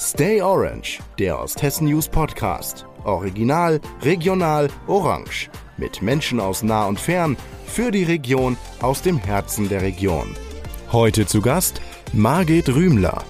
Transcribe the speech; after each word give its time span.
Stay 0.00 0.40
Orange, 0.40 1.00
der 1.18 1.40
Osthessen 1.40 1.88
News 1.88 2.08
Podcast. 2.08 2.86
Original, 3.02 3.80
regional, 4.02 4.68
orange. 4.86 5.50
Mit 5.76 6.02
Menschen 6.02 6.38
aus 6.38 6.62
nah 6.62 6.86
und 6.86 7.00
fern, 7.00 7.36
für 7.66 7.90
die 7.90 8.04
Region, 8.04 8.56
aus 8.80 9.02
dem 9.02 9.18
Herzen 9.18 9.68
der 9.68 9.82
Region. 9.82 10.36
Heute 10.92 11.26
zu 11.26 11.42
Gast 11.42 11.82
Margit 12.12 12.68
Rühmler. 12.68 13.24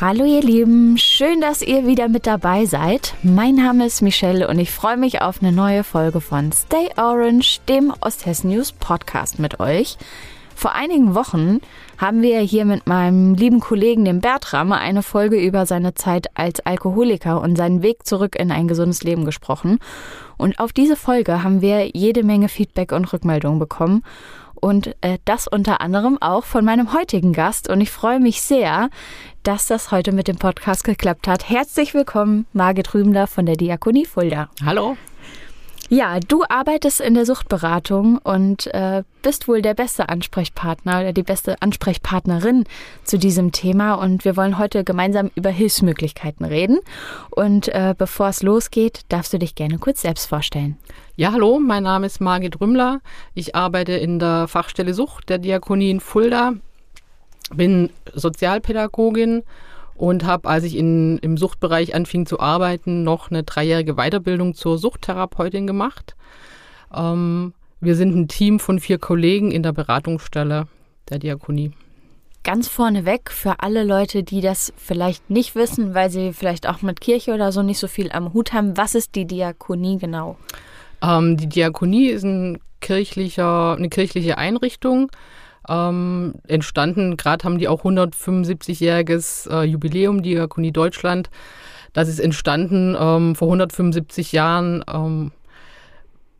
Hallo 0.00 0.24
ihr 0.24 0.42
Lieben, 0.42 0.96
schön, 0.96 1.42
dass 1.42 1.60
ihr 1.60 1.86
wieder 1.86 2.08
mit 2.08 2.26
dabei 2.26 2.64
seid. 2.64 3.14
Mein 3.22 3.56
Name 3.56 3.84
ist 3.84 4.00
Michelle 4.00 4.48
und 4.48 4.58
ich 4.58 4.70
freue 4.70 4.96
mich 4.96 5.20
auf 5.20 5.42
eine 5.42 5.52
neue 5.52 5.84
Folge 5.84 6.22
von 6.22 6.52
Stay 6.52 6.88
Orange, 6.96 7.60
dem 7.68 7.92
Osthessen 8.00 8.48
News 8.48 8.72
Podcast 8.72 9.38
mit 9.38 9.60
euch. 9.60 9.98
Vor 10.54 10.72
einigen 10.72 11.14
Wochen 11.14 11.60
haben 11.98 12.22
wir 12.22 12.40
hier 12.40 12.64
mit 12.64 12.86
meinem 12.86 13.34
lieben 13.34 13.60
Kollegen, 13.60 14.04
dem 14.04 14.20
Bertram, 14.20 14.72
eine 14.72 15.02
Folge 15.02 15.36
über 15.36 15.66
seine 15.66 15.94
Zeit 15.94 16.28
als 16.34 16.60
Alkoholiker 16.60 17.40
und 17.40 17.56
seinen 17.56 17.82
Weg 17.82 18.06
zurück 18.06 18.36
in 18.36 18.50
ein 18.50 18.68
gesundes 18.68 19.02
Leben 19.02 19.24
gesprochen. 19.24 19.78
Und 20.36 20.58
auf 20.58 20.72
diese 20.72 20.96
Folge 20.96 21.42
haben 21.42 21.60
wir 21.60 21.88
jede 21.88 22.22
Menge 22.22 22.48
Feedback 22.48 22.92
und 22.92 23.12
Rückmeldungen 23.12 23.58
bekommen. 23.58 24.02
Und 24.54 24.96
äh, 25.02 25.18
das 25.26 25.46
unter 25.46 25.82
anderem 25.82 26.16
auch 26.22 26.44
von 26.44 26.64
meinem 26.64 26.94
heutigen 26.94 27.32
Gast. 27.34 27.68
Und 27.68 27.80
ich 27.80 27.90
freue 27.90 28.18
mich 28.18 28.40
sehr, 28.40 28.88
dass 29.42 29.66
das 29.66 29.90
heute 29.90 30.12
mit 30.12 30.26
dem 30.26 30.36
Podcast 30.36 30.84
geklappt 30.84 31.28
hat. 31.28 31.50
Herzlich 31.50 31.92
willkommen, 31.92 32.46
Margit 32.54 32.94
Rübender 32.94 33.26
von 33.26 33.44
der 33.44 33.56
Diakonie 33.56 34.06
Fulda. 34.06 34.48
Hallo. 34.64 34.96
Ja, 35.90 36.18
du 36.18 36.44
arbeitest 36.48 37.00
in 37.00 37.14
der 37.14 37.26
Suchtberatung 37.26 38.18
und 38.18 38.72
äh, 38.72 39.02
bist 39.22 39.48
wohl 39.48 39.60
der 39.60 39.74
beste 39.74 40.08
Ansprechpartner 40.08 41.00
oder 41.00 41.12
die 41.12 41.22
beste 41.22 41.60
Ansprechpartnerin 41.60 42.64
zu 43.04 43.18
diesem 43.18 43.52
Thema. 43.52 43.94
Und 43.94 44.24
wir 44.24 44.36
wollen 44.36 44.58
heute 44.58 44.82
gemeinsam 44.82 45.30
über 45.34 45.50
Hilfsmöglichkeiten 45.50 46.46
reden. 46.46 46.78
Und 47.30 47.68
äh, 47.68 47.94
bevor 47.96 48.28
es 48.28 48.42
losgeht, 48.42 49.02
darfst 49.10 49.32
du 49.34 49.38
dich 49.38 49.54
gerne 49.54 49.78
kurz 49.78 50.00
selbst 50.02 50.26
vorstellen. 50.26 50.78
Ja, 51.16 51.32
hallo, 51.32 51.58
mein 51.58 51.82
Name 51.82 52.06
ist 52.06 52.20
Margit 52.20 52.60
Rümmler. 52.60 53.00
Ich 53.34 53.54
arbeite 53.54 53.92
in 53.92 54.18
der 54.18 54.48
Fachstelle 54.48 54.94
Sucht 54.94 55.28
der 55.28 55.38
Diakonie 55.38 55.90
in 55.90 56.00
Fulda, 56.00 56.54
bin 57.54 57.90
Sozialpädagogin 58.14 59.42
und 59.94 60.24
habe, 60.24 60.48
als 60.48 60.64
ich 60.64 60.76
in, 60.76 61.18
im 61.18 61.36
Suchtbereich 61.36 61.94
anfing 61.94 62.26
zu 62.26 62.40
arbeiten, 62.40 63.02
noch 63.04 63.30
eine 63.30 63.42
dreijährige 63.42 63.94
Weiterbildung 63.94 64.54
zur 64.54 64.78
Suchttherapeutin 64.78 65.66
gemacht. 65.66 66.16
Ähm, 66.94 67.54
wir 67.80 67.96
sind 67.96 68.14
ein 68.16 68.28
Team 68.28 68.60
von 68.60 68.80
vier 68.80 68.98
Kollegen 68.98 69.50
in 69.50 69.62
der 69.62 69.72
Beratungsstelle 69.72 70.66
der 71.08 71.18
Diakonie. 71.18 71.72
Ganz 72.42 72.68
vorneweg 72.68 73.30
für 73.30 73.60
alle 73.60 73.84
Leute, 73.84 74.22
die 74.22 74.40
das 74.40 74.72
vielleicht 74.76 75.30
nicht 75.30 75.54
wissen, 75.54 75.94
weil 75.94 76.10
sie 76.10 76.32
vielleicht 76.32 76.68
auch 76.68 76.82
mit 76.82 77.00
Kirche 77.00 77.32
oder 77.32 77.52
so 77.52 77.62
nicht 77.62 77.78
so 77.78 77.88
viel 77.88 78.12
am 78.12 78.34
Hut 78.34 78.52
haben, 78.52 78.76
was 78.76 78.94
ist 78.94 79.14
die 79.14 79.26
Diakonie 79.26 79.98
genau? 79.98 80.36
Ähm, 81.02 81.36
die 81.36 81.48
Diakonie 81.48 82.08
ist 82.08 82.24
ein 82.24 82.58
kirchlicher, 82.80 83.76
eine 83.76 83.88
kirchliche 83.88 84.36
Einrichtung, 84.36 85.10
ähm, 85.68 86.34
entstanden. 86.46 87.16
Gerade 87.16 87.44
haben 87.44 87.58
die 87.58 87.68
auch 87.68 87.84
175-jähriges 87.84 89.50
äh, 89.50 89.64
Jubiläum, 89.64 90.22
Diakonie 90.22 90.72
Deutschland. 90.72 91.30
Das 91.92 92.08
ist 92.08 92.18
entstanden 92.18 92.96
ähm, 92.98 93.34
vor 93.34 93.48
175 93.48 94.32
Jahren, 94.32 94.84
ähm, 94.92 95.30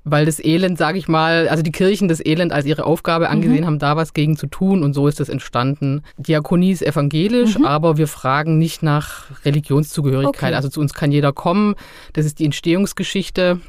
weil 0.03 0.27
das 0.27 0.45
Elend, 0.45 0.77
sage 0.77 0.99
ich 0.99 1.09
mal, 1.09 1.49
also 1.49 1.63
die 1.63 1.71
Kirchen 1.71 2.09
das 2.09 2.25
Elend 2.25 2.53
als 2.53 2.67
ihre 2.67 2.85
Aufgabe 2.85 3.31
angesehen 3.31 3.63
mhm. 3.63 3.67
haben, 3.67 3.79
da 3.79 3.97
was 3.97 4.13
gegen 4.13 4.37
zu 4.37 4.47
tun 4.47 4.83
und 4.83 4.93
so 4.93 5.09
ist 5.09 5.21
das 5.21 5.31
entstanden. 5.31 6.03
Diakonie 6.19 6.73
ist 6.73 6.83
evangelisch, 6.83 7.59
mhm. 7.59 7.65
aber 7.65 7.97
wir 7.97 8.09
fragen 8.09 8.59
nicht 8.59 8.83
nach 8.83 9.27
Religionszugehörigkeit. 9.45 10.51
Okay. 10.51 10.55
Also 10.55 10.69
zu 10.69 10.81
uns 10.81 10.93
kann 10.93 11.13
jeder 11.13 11.33
kommen. 11.33 11.75
Das 12.13 12.27
ist 12.27 12.39
die 12.39 12.45
Entstehungsgeschichte 12.45 13.61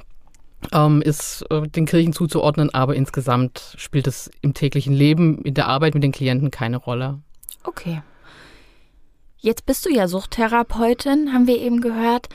ähm, 0.72 1.02
ist 1.02 1.46
äh, 1.50 1.68
den 1.68 1.86
Kirchen 1.86 2.14
zuzuordnen, 2.14 2.74
aber 2.74 2.96
insgesamt 2.96 3.76
spielt 3.78 4.08
es 4.08 4.30
im 4.42 4.54
täglichen 4.54 4.94
Leben, 4.94 5.40
in 5.44 5.54
der 5.54 5.68
Arbeit 5.68 5.94
mit 5.94 6.04
den 6.04 6.12
Klienten 6.12 6.52
keine 6.52 6.78
Rolle. 6.78 7.20
Okay. 7.64 8.02
Jetzt 9.38 9.66
bist 9.66 9.86
du 9.86 9.90
ja 9.90 10.08
Suchttherapeutin, 10.08 11.34
haben 11.34 11.48
wir 11.48 11.60
eben 11.60 11.82
gehört. 11.82 12.30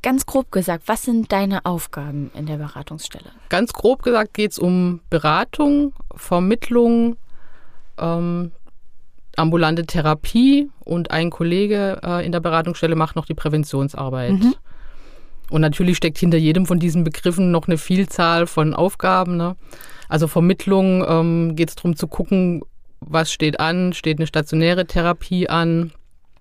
Ganz 0.00 0.26
grob 0.26 0.52
gesagt, 0.52 0.84
was 0.86 1.02
sind 1.02 1.32
deine 1.32 1.66
Aufgaben 1.66 2.30
in 2.34 2.46
der 2.46 2.56
Beratungsstelle? 2.56 3.30
Ganz 3.48 3.72
grob 3.72 4.02
gesagt 4.02 4.34
geht 4.34 4.52
es 4.52 4.58
um 4.58 5.00
Beratung, 5.10 5.92
Vermittlung, 6.14 7.16
ähm, 7.98 8.52
ambulante 9.36 9.86
Therapie 9.86 10.70
und 10.84 11.10
ein 11.10 11.30
Kollege 11.30 12.00
äh, 12.02 12.24
in 12.24 12.32
der 12.32 12.40
Beratungsstelle 12.40 12.96
macht 12.96 13.16
noch 13.16 13.26
die 13.26 13.34
Präventionsarbeit. 13.34 14.32
Mhm. 14.32 14.54
Und 15.50 15.60
natürlich 15.60 15.96
steckt 15.96 16.18
hinter 16.18 16.38
jedem 16.38 16.66
von 16.66 16.78
diesen 16.78 17.04
Begriffen 17.04 17.50
noch 17.50 17.68
eine 17.68 17.78
Vielzahl 17.78 18.46
von 18.46 18.74
Aufgaben. 18.74 19.36
Ne? 19.36 19.56
Also 20.08 20.28
Vermittlung 20.28 21.04
ähm, 21.08 21.56
geht 21.56 21.70
es 21.70 21.76
darum 21.76 21.96
zu 21.96 22.06
gucken, 22.06 22.62
was 23.00 23.32
steht 23.32 23.60
an, 23.60 23.92
steht 23.92 24.18
eine 24.18 24.26
stationäre 24.26 24.86
Therapie 24.86 25.48
an, 25.48 25.92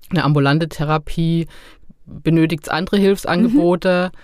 eine 0.09 0.23
ambulante 0.23 0.67
Therapie, 0.67 1.47
benötigt 2.05 2.63
es 2.63 2.69
andere 2.69 2.97
Hilfsangebote. 2.97 4.11
Mhm. 4.13 4.17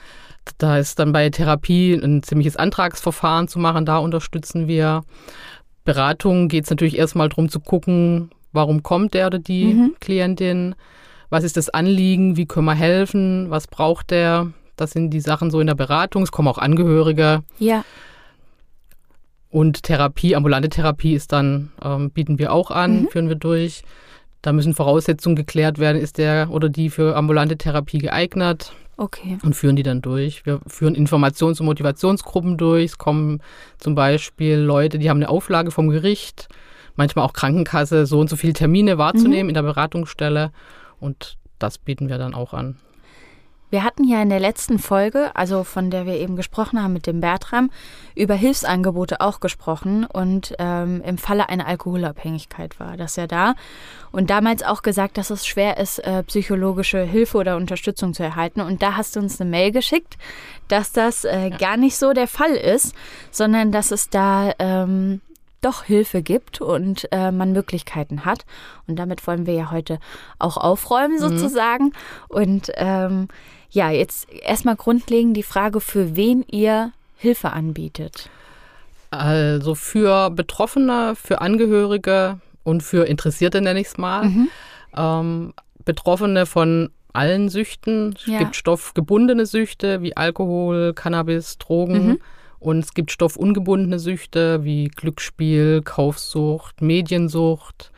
Da 0.58 0.78
ist 0.78 1.00
dann 1.00 1.14
bei 1.14 1.30
Therapie 1.30 1.94
ein 1.94 2.24
ziemliches 2.24 2.58
Antragsverfahren 2.58 3.48
zu 3.48 3.60
machen, 3.60 3.86
da 3.86 3.98
unterstützen 3.98 4.68
wir. 4.68 5.04
Beratung 5.86 6.48
geht 6.48 6.66
es 6.66 6.70
natürlich 6.70 6.98
erstmal 6.98 7.30
darum 7.30 7.50
zu 7.50 7.60
gucken, 7.60 8.32
warum 8.52 8.84
kommt 8.84 9.14
der 9.14 9.28
oder 9.28 9.40
die 9.40 9.74
mhm. 9.74 9.96
Klientin, 10.00 10.76
was 11.30 11.44
ist 11.44 11.58
das 11.58 11.70
Anliegen, 11.70 12.38
wie 12.38 12.46
können 12.46 12.66
wir 12.66 12.76
helfen, 12.76 13.50
was 13.50 13.68
braucht 13.68 14.12
der, 14.12 14.52
das 14.76 14.92
sind 14.92 15.12
die 15.12 15.20
Sachen 15.20 15.52
so 15.52 15.60
in 15.60 15.68
der 15.68 15.76
Beratung. 15.76 16.24
Es 16.24 16.32
kommen 16.32 16.48
auch 16.48 16.58
Angehörige. 16.58 17.44
Ja. 17.60 17.84
Und 19.50 19.84
Therapie, 19.84 20.36
ambulante 20.36 20.70
Therapie 20.70 21.14
ist 21.14 21.32
dann, 21.32 21.72
ähm, 21.84 22.10
bieten 22.10 22.40
wir 22.40 22.52
auch 22.52 22.72
an, 22.72 23.04
mhm. 23.04 23.08
führen 23.10 23.30
wir 23.30 23.36
durch. 23.36 23.84
Da 24.42 24.52
müssen 24.52 24.74
Voraussetzungen 24.74 25.36
geklärt 25.36 25.78
werden, 25.78 26.02
ist 26.02 26.18
der 26.18 26.50
oder 26.50 26.70
die 26.70 26.90
für 26.90 27.16
ambulante 27.16 27.58
Therapie 27.58 28.00
geeignet. 28.00 28.74
Okay. 28.98 29.38
Und 29.44 29.56
führen 29.56 29.76
die 29.76 29.84
dann 29.84 30.02
durch. 30.02 30.46
Wir 30.46 30.60
führen 30.68 30.96
Informations- 30.96 31.60
und 31.60 31.66
Motivationsgruppen 31.66 32.58
durch. 32.58 32.86
Es 32.86 32.98
kommen 32.98 33.42
zum 33.78 33.96
Beispiel 33.96 34.58
Leute, 34.58 35.00
die 35.00 35.10
haben 35.10 35.18
eine 35.18 35.30
Auflage 35.30 35.72
vom 35.72 35.90
Gericht, 35.90 36.48
manchmal 36.96 37.26
auch 37.26 37.34
Krankenkasse, 37.34 38.06
so 38.06 38.20
und 38.20 38.30
so 38.30 38.36
viele 38.36 38.54
Termine 38.54 38.98
wahrzunehmen 38.98 39.44
mhm. 39.44 39.50
in 39.50 39.54
der 39.56 39.64
Beratungsstelle. 39.64 40.52
Und 41.00 41.38
das 41.58 41.78
bieten 41.78 42.10
wir 42.10 42.18
dann 42.18 42.34
auch 42.34 42.54
an. 42.54 42.78
Wir 43.74 43.84
hatten 43.84 44.04
ja 44.04 44.22
in 44.22 44.30
der 44.30 44.40
letzten 44.40 44.78
Folge, 44.78 45.36
also 45.36 45.64
von 45.64 45.90
der 45.90 46.06
wir 46.06 46.14
eben 46.14 46.36
gesprochen 46.36 46.80
haben 46.80 46.94
mit 46.94 47.08
dem 47.08 47.22
Bertram, 47.22 47.72
über 48.14 48.36
Hilfsangebote 48.36 49.20
auch 49.20 49.40
gesprochen 49.40 50.06
und 50.06 50.54
ähm, 50.60 51.02
im 51.04 51.18
Falle 51.18 51.50
einer 51.50 51.66
Alkoholabhängigkeit 51.66 52.80
war 52.80 52.98
das 52.98 53.16
ja 53.16 53.26
da. 53.26 53.56
Und 54.12 54.30
damals 54.30 54.62
auch 54.62 54.84
gesagt, 54.84 55.18
dass 55.18 55.32
es 55.32 55.48
schwer 55.48 55.78
ist, 55.78 55.98
äh, 55.98 56.22
psychologische 56.22 57.02
Hilfe 57.02 57.36
oder 57.36 57.58
Unterstützung 57.58 58.14
zu 58.14 58.22
erhalten. 58.22 58.62
Und 58.62 58.84
da 58.84 58.96
hast 58.96 59.16
du 59.16 59.20
uns 59.22 59.42
eine 59.42 59.50
Mail 59.50 59.72
geschickt, 59.72 60.20
dass 60.68 60.92
das 60.92 61.26
äh, 61.26 61.48
ja. 61.48 61.58
gar 61.58 61.76
nicht 61.76 61.98
so 61.98 62.14
der 62.14 62.28
Fall 62.28 62.54
ist, 62.54 62.94
sondern 63.32 63.72
dass 63.72 63.90
es 63.90 64.12
da 64.12 64.52
ähm, 64.60 65.20
doch 65.62 65.84
Hilfe 65.84 66.22
gibt 66.22 66.62
und 66.62 67.08
äh, 67.12 67.32
man 67.32 67.54
Möglichkeiten 67.54 68.24
hat. 68.24 68.46
Und 68.86 68.98
damit 68.98 69.26
wollen 69.26 69.48
wir 69.48 69.56
ja 69.56 69.72
heute 69.72 69.98
auch 70.38 70.58
aufräumen 70.58 71.16
mhm. 71.16 71.20
sozusagen. 71.20 71.86
Mhm. 71.86 71.92
Und 72.30 72.72
ähm, 72.76 73.28
ja, 73.74 73.90
jetzt 73.90 74.32
erstmal 74.32 74.76
grundlegend 74.76 75.36
die 75.36 75.44
Frage, 75.44 75.82
für 75.82 76.16
wen 76.16 76.46
ihr 76.50 76.92
Hilfe 77.18 77.52
anbietet. 77.52 78.30
Also 79.10 79.76
für 79.76 80.30
Betroffene, 80.30 81.14
für 81.16 81.42
Angehörige 81.42 82.40
und 82.64 82.84
für 82.84 83.08
Interessierte 83.08 83.62
nenne 83.62 83.82
ich 83.82 83.88
es 83.88 83.98
mal. 83.98 84.26
Mhm. 84.26 84.50
Ähm, 84.96 85.54
Betroffene 85.86 86.46
von 86.46 86.92
allen 87.14 87.50
Süchten. 87.50 88.14
Es 88.16 88.28
ja. 88.28 88.40
gibt 88.40 88.56
stoffgebundene 88.56 89.48
Süchte 89.48 90.02
wie 90.02 90.16
Alkohol, 90.16 90.94
Cannabis, 90.94 91.58
Drogen. 91.58 92.08
Mhm. 92.08 92.20
Und 92.60 92.80
es 92.80 92.94
gibt 92.94 93.12
stoffungebundene 93.12 94.00
Süchte 94.00 94.64
wie 94.64 94.88
Glücksspiel, 94.88 95.82
Kaufsucht, 95.84 96.82
Mediensucht, 96.82 97.92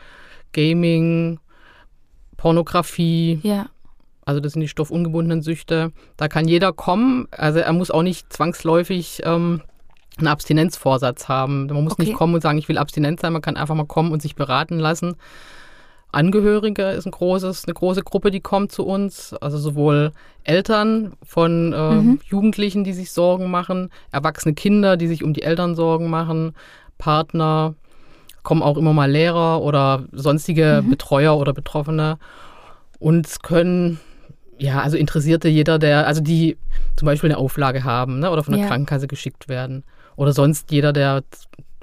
Gaming, 0.54 1.40
Pornografie. 2.38 3.40
Ja. 3.44 3.68
Also 4.26 4.40
das 4.40 4.54
sind 4.54 4.62
die 4.62 4.68
stoffungebundenen 4.68 5.42
Süchte. 5.42 5.92
Da 6.18 6.28
kann 6.28 6.48
jeder 6.48 6.74
kommen. 6.74 7.28
Also 7.32 7.60
er 7.60 7.74
muss 7.74 7.92
auch 7.92 8.02
nicht 8.02 8.34
zwangsläufig 8.34 9.22
ähm, 9.24 9.62
einen 10.18 10.28
Abstinenzvorsatz 10.28 11.28
haben. 11.28 11.68
Man 11.68 11.84
muss 11.84 11.94
okay. 11.94 12.04
nicht 12.04 12.16
kommen 12.16 12.34
und 12.34 12.42
sagen, 12.42 12.58
ich 12.58 12.68
will 12.68 12.78
abstinent 12.78 13.20
sein. 13.20 13.34
Man 13.34 13.44
kann 13.44 13.58
einfach 13.58 13.76
mal 13.76 13.86
kommen 13.86 14.12
und 14.12 14.22
sich 14.22 14.36
beraten 14.36 14.80
lassen. 14.80 15.16
Angehörige 16.12 16.92
ist 16.92 17.06
ein 17.06 17.12
großes, 17.12 17.66
eine 17.66 17.74
große 17.74 18.02
Gruppe, 18.02 18.32
die 18.32 18.40
kommt 18.40 18.72
zu 18.72 18.86
uns. 18.86 19.34
Also 19.34 19.58
sowohl 19.58 20.12
Eltern 20.44 21.14
von 21.24 21.74
äh, 21.74 21.92
mhm. 21.92 22.20
Jugendlichen, 22.26 22.84
die 22.84 22.94
sich 22.94 23.12
Sorgen 23.12 23.52
machen, 23.52 23.90
erwachsene 24.12 24.56
Kinder, 24.56 24.98
die 24.98 25.08
sich 25.08 25.24
um 25.24 25.34
die 25.34 25.44
Eltern 25.44 25.76
Sorgen 25.76 26.10
machen, 26.10 26.54
Partner, 26.98 27.76
kommen 28.44 28.64
auch 28.64 28.78
immer 28.78 28.94
mal 28.94 29.12
Lehrer 29.12 29.62
oder 29.62 30.06
sonstige 30.14 30.82
mhm. 30.84 30.92
Betreuer 30.92 31.38
oder 31.38 31.52
Betroffene 31.52 32.18
und 33.00 33.44
können, 33.44 34.00
ja, 34.58 34.82
also 34.82 34.98
Interessierte, 34.98 35.48
jeder, 35.48 35.80
der, 35.80 36.08
also 36.08 36.22
die 36.22 36.58
zum 36.96 37.06
Beispiel 37.06 37.30
eine 37.30 37.38
Auflage 37.38 37.84
haben 37.84 38.20
ne, 38.20 38.32
oder 38.32 38.44
von 38.44 38.54
der 38.54 38.64
ja. 38.64 38.68
Krankenkasse 38.68 39.08
geschickt 39.08 39.50
werden. 39.50 39.84
Oder 40.16 40.34
sonst 40.34 40.72
jeder, 40.72 40.94
der 40.94 41.24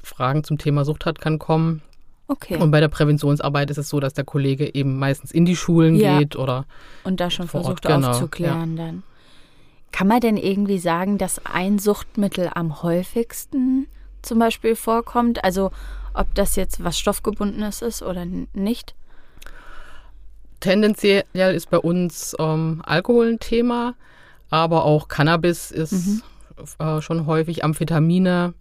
Fragen 0.03 0.43
zum 0.45 0.59
Thema 0.59 0.85
Sucht 0.85 1.07
hat, 1.07 1.21
kann 1.21 1.39
kommen. 1.39 1.83
Okay. 2.29 2.57
Und 2.57 2.71
bei 2.71 2.81
der 2.81 2.89
Präventionsarbeit 2.89 3.71
ist 3.71 3.79
es 3.79 3.89
so, 3.89 4.01
dass 4.01 4.15
der 4.15 4.25
Kollege 4.25 4.75
eben 4.75 4.99
meistens 4.99 5.33
in 5.33 5.45
die 5.45 5.57
Schulen 5.57 5.97
ja. 5.97 6.19
geht 6.19 6.37
oder. 6.37 6.65
Und 7.05 7.21
da 7.21 7.31
schon 7.31 7.47
versucht 7.47 7.85
Ort, 7.85 7.95
genau, 7.95 8.11
aufzuklären 8.11 8.77
ja. 8.77 8.87
dann. 8.87 9.03
Kann 9.91 10.07
man 10.07 10.21
denn 10.21 10.39
irgendwie 10.39 10.79
sagen, 10.79 11.19
dass 11.19 11.45
ein 11.45 11.79
Suchtmittel 11.79 12.51
am 12.55 12.83
häufigsten 12.83 13.87
zum 14.23 14.39
Beispiel 14.39 14.75
vorkommt? 14.77 15.45
Also 15.45 15.71
ob 16.15 16.35
das 16.35 16.57
jetzt 16.57 16.83
was 16.83 16.99
Stoffgebundenes 16.99 17.83
ist 17.83 18.03
oder 18.03 18.25
nicht? 18.55 18.95
Tendenziell 20.63 21.25
ist 21.35 21.71
bei 21.71 21.79
uns 21.79 22.37
ähm, 22.39 22.83
Alkohol 22.87 23.33
ein 23.33 23.41
Thema, 23.41 23.97
aber 24.49 24.85
auch 24.85 25.09
Cannabis 25.09 25.73
ist 25.73 25.93
mhm. 25.93 26.23
äh, 26.79 27.01
schon 27.03 27.27
häufig, 27.27 27.65
Amphetamine. 27.65 28.55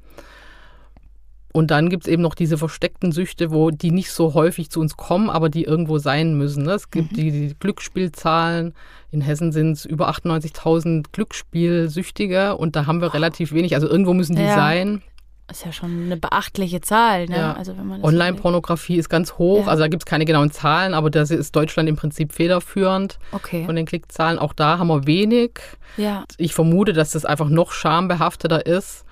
Und 1.53 1.69
dann 1.69 1.89
gibt 1.89 2.05
es 2.05 2.11
eben 2.11 2.23
noch 2.23 2.33
diese 2.33 2.57
versteckten 2.57 3.11
Süchte, 3.11 3.51
wo 3.51 3.69
die 3.69 3.91
nicht 3.91 4.11
so 4.11 4.33
häufig 4.33 4.71
zu 4.71 4.79
uns 4.79 4.97
kommen, 4.97 5.29
aber 5.29 5.49
die 5.49 5.63
irgendwo 5.63 5.99
sein 5.99 6.35
müssen. 6.37 6.63
Ne? 6.63 6.71
Es 6.71 6.89
gibt 6.89 7.11
mhm. 7.11 7.15
die, 7.15 7.31
die, 7.31 7.55
Glücksspielzahlen. 7.59 8.73
In 9.11 9.21
Hessen 9.21 9.51
sind 9.51 9.73
es 9.73 9.85
über 9.85 10.09
98.000 10.09 11.05
Glücksspielsüchtige 11.11 12.55
und 12.55 12.75
da 12.75 12.87
haben 12.87 12.99
wir 12.99 13.13
relativ 13.13 13.51
wenig. 13.51 13.75
Also 13.75 13.87
irgendwo 13.87 14.15
müssen 14.15 14.35
die 14.35 14.41
ja. 14.41 14.55
sein. 14.55 15.03
Ist 15.51 15.65
ja 15.65 15.71
schon 15.71 16.05
eine 16.05 16.17
beachtliche 16.17 16.81
Zahl. 16.81 17.27
Ne? 17.27 17.37
Ja. 17.37 17.53
Also 17.53 17.73
Online-Pornografie 18.01 18.95
ist 18.95 19.09
ganz 19.09 19.33
hoch. 19.33 19.65
Ja. 19.65 19.67
Also 19.67 19.83
da 19.83 19.87
gibt 19.87 20.03
es 20.03 20.05
keine 20.05 20.25
genauen 20.25 20.51
Zahlen, 20.51 20.93
aber 20.93 21.09
das 21.09 21.31
ist 21.31 21.55
Deutschland 21.55 21.87
im 21.89 21.95
Prinzip 21.95 22.33
federführend 22.33 23.19
okay. 23.31 23.65
von 23.65 23.75
den 23.75 23.85
Klickzahlen. 23.85 24.39
Auch 24.39 24.53
da 24.53 24.77
haben 24.77 24.87
wir 24.87 25.05
wenig. 25.05 25.59
Ja. 25.97 26.25
Ich 26.37 26.53
vermute, 26.53 26.93
dass 26.93 27.11
das 27.11 27.25
einfach 27.25 27.49
noch 27.49 27.71
schambehafteter 27.71 28.65
ist 28.65 29.05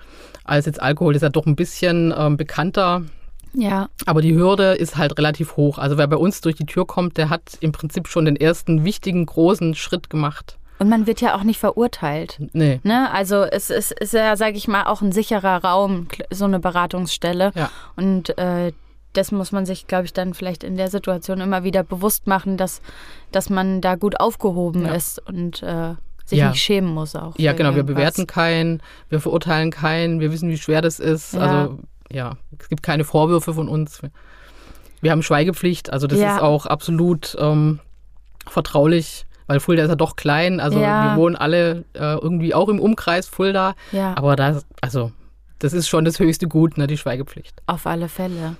als 0.44 0.66
jetzt 0.66 0.82
Alkohol. 0.82 1.12
Das 1.12 1.22
ist 1.22 1.26
ja 1.26 1.30
doch 1.30 1.46
ein 1.46 1.56
bisschen 1.56 2.12
ähm, 2.16 2.36
bekannter. 2.36 3.02
Ja. 3.52 3.88
Aber 4.06 4.22
die 4.22 4.34
Hürde 4.34 4.74
ist 4.74 4.96
halt 4.96 5.16
relativ 5.18 5.56
hoch. 5.56 5.78
Also 5.78 5.98
wer 5.98 6.06
bei 6.06 6.16
uns 6.16 6.40
durch 6.40 6.56
die 6.56 6.66
Tür 6.66 6.86
kommt, 6.86 7.16
der 7.16 7.30
hat 7.30 7.58
im 7.60 7.72
Prinzip 7.72 8.08
schon 8.08 8.24
den 8.24 8.36
ersten 8.36 8.84
wichtigen, 8.84 9.26
großen 9.26 9.74
Schritt 9.74 10.10
gemacht. 10.10 10.56
Und 10.80 10.88
man 10.88 11.06
wird 11.06 11.20
ja 11.20 11.36
auch 11.36 11.42
nicht 11.42 11.60
verurteilt. 11.60 12.40
Nee. 12.54 12.80
Ne? 12.84 13.12
Also 13.12 13.42
es 13.44 13.68
ist, 13.68 13.92
ist 13.92 14.14
ja, 14.14 14.34
sage 14.34 14.56
ich 14.56 14.66
mal, 14.66 14.84
auch 14.84 15.02
ein 15.02 15.12
sicherer 15.12 15.62
Raum, 15.62 16.08
so 16.30 16.46
eine 16.46 16.58
Beratungsstelle. 16.58 17.52
Ja. 17.54 17.70
Und 17.96 18.36
äh, 18.38 18.72
das 19.12 19.30
muss 19.30 19.52
man 19.52 19.66
sich, 19.66 19.86
glaube 19.86 20.06
ich, 20.06 20.14
dann 20.14 20.32
vielleicht 20.32 20.64
in 20.64 20.78
der 20.78 20.88
Situation 20.88 21.42
immer 21.42 21.64
wieder 21.64 21.82
bewusst 21.82 22.26
machen, 22.26 22.56
dass, 22.56 22.80
dass 23.30 23.50
man 23.50 23.82
da 23.82 23.96
gut 23.96 24.20
aufgehoben 24.20 24.86
ja. 24.86 24.94
ist 24.94 25.18
und 25.18 25.62
äh, 25.62 25.96
sich 26.24 26.38
ja. 26.38 26.48
nicht 26.48 26.62
schämen 26.62 26.94
muss 26.94 27.14
auch. 27.14 27.38
Ja, 27.38 27.52
genau. 27.52 27.74
Wir 27.74 27.82
bewerten 27.82 28.26
keinen, 28.26 28.82
wir 29.10 29.20
verurteilen 29.20 29.70
keinen, 29.70 30.20
wir 30.20 30.32
wissen, 30.32 30.48
wie 30.48 30.56
schwer 30.56 30.80
das 30.80 30.98
ist. 30.98 31.34
Ja. 31.34 31.40
Also 31.40 31.78
ja, 32.10 32.36
es 32.58 32.70
gibt 32.70 32.82
keine 32.82 33.04
Vorwürfe 33.04 33.52
von 33.52 33.68
uns. 33.68 34.00
Wir 35.02 35.10
haben 35.10 35.22
Schweigepflicht, 35.22 35.92
also 35.92 36.06
das 36.06 36.18
ist 36.18 36.40
auch 36.40 36.64
absolut 36.64 37.36
ähm, 37.38 37.80
vertraulich, 38.46 39.26
weil 39.50 39.58
Fulda 39.58 39.82
ist 39.82 39.88
ja 39.88 39.96
doch 39.96 40.14
klein. 40.14 40.60
Also 40.60 40.78
wir 40.78 41.16
wohnen 41.16 41.34
alle 41.34 41.84
äh, 41.94 42.14
irgendwie 42.14 42.54
auch 42.54 42.68
im 42.68 42.78
Umkreis 42.78 43.26
Fulda. 43.26 43.74
Ja. 43.90 44.16
Aber 44.16 44.36
das, 44.36 44.64
also 44.80 45.10
das 45.58 45.72
ist 45.72 45.88
schon 45.88 46.04
das 46.04 46.20
höchste 46.20 46.46
Gut, 46.46 46.78
ne, 46.78 46.86
die 46.86 46.96
Schweigepflicht. 46.96 47.60
Auf 47.66 47.84
alle 47.84 48.08
Fälle. 48.08 48.54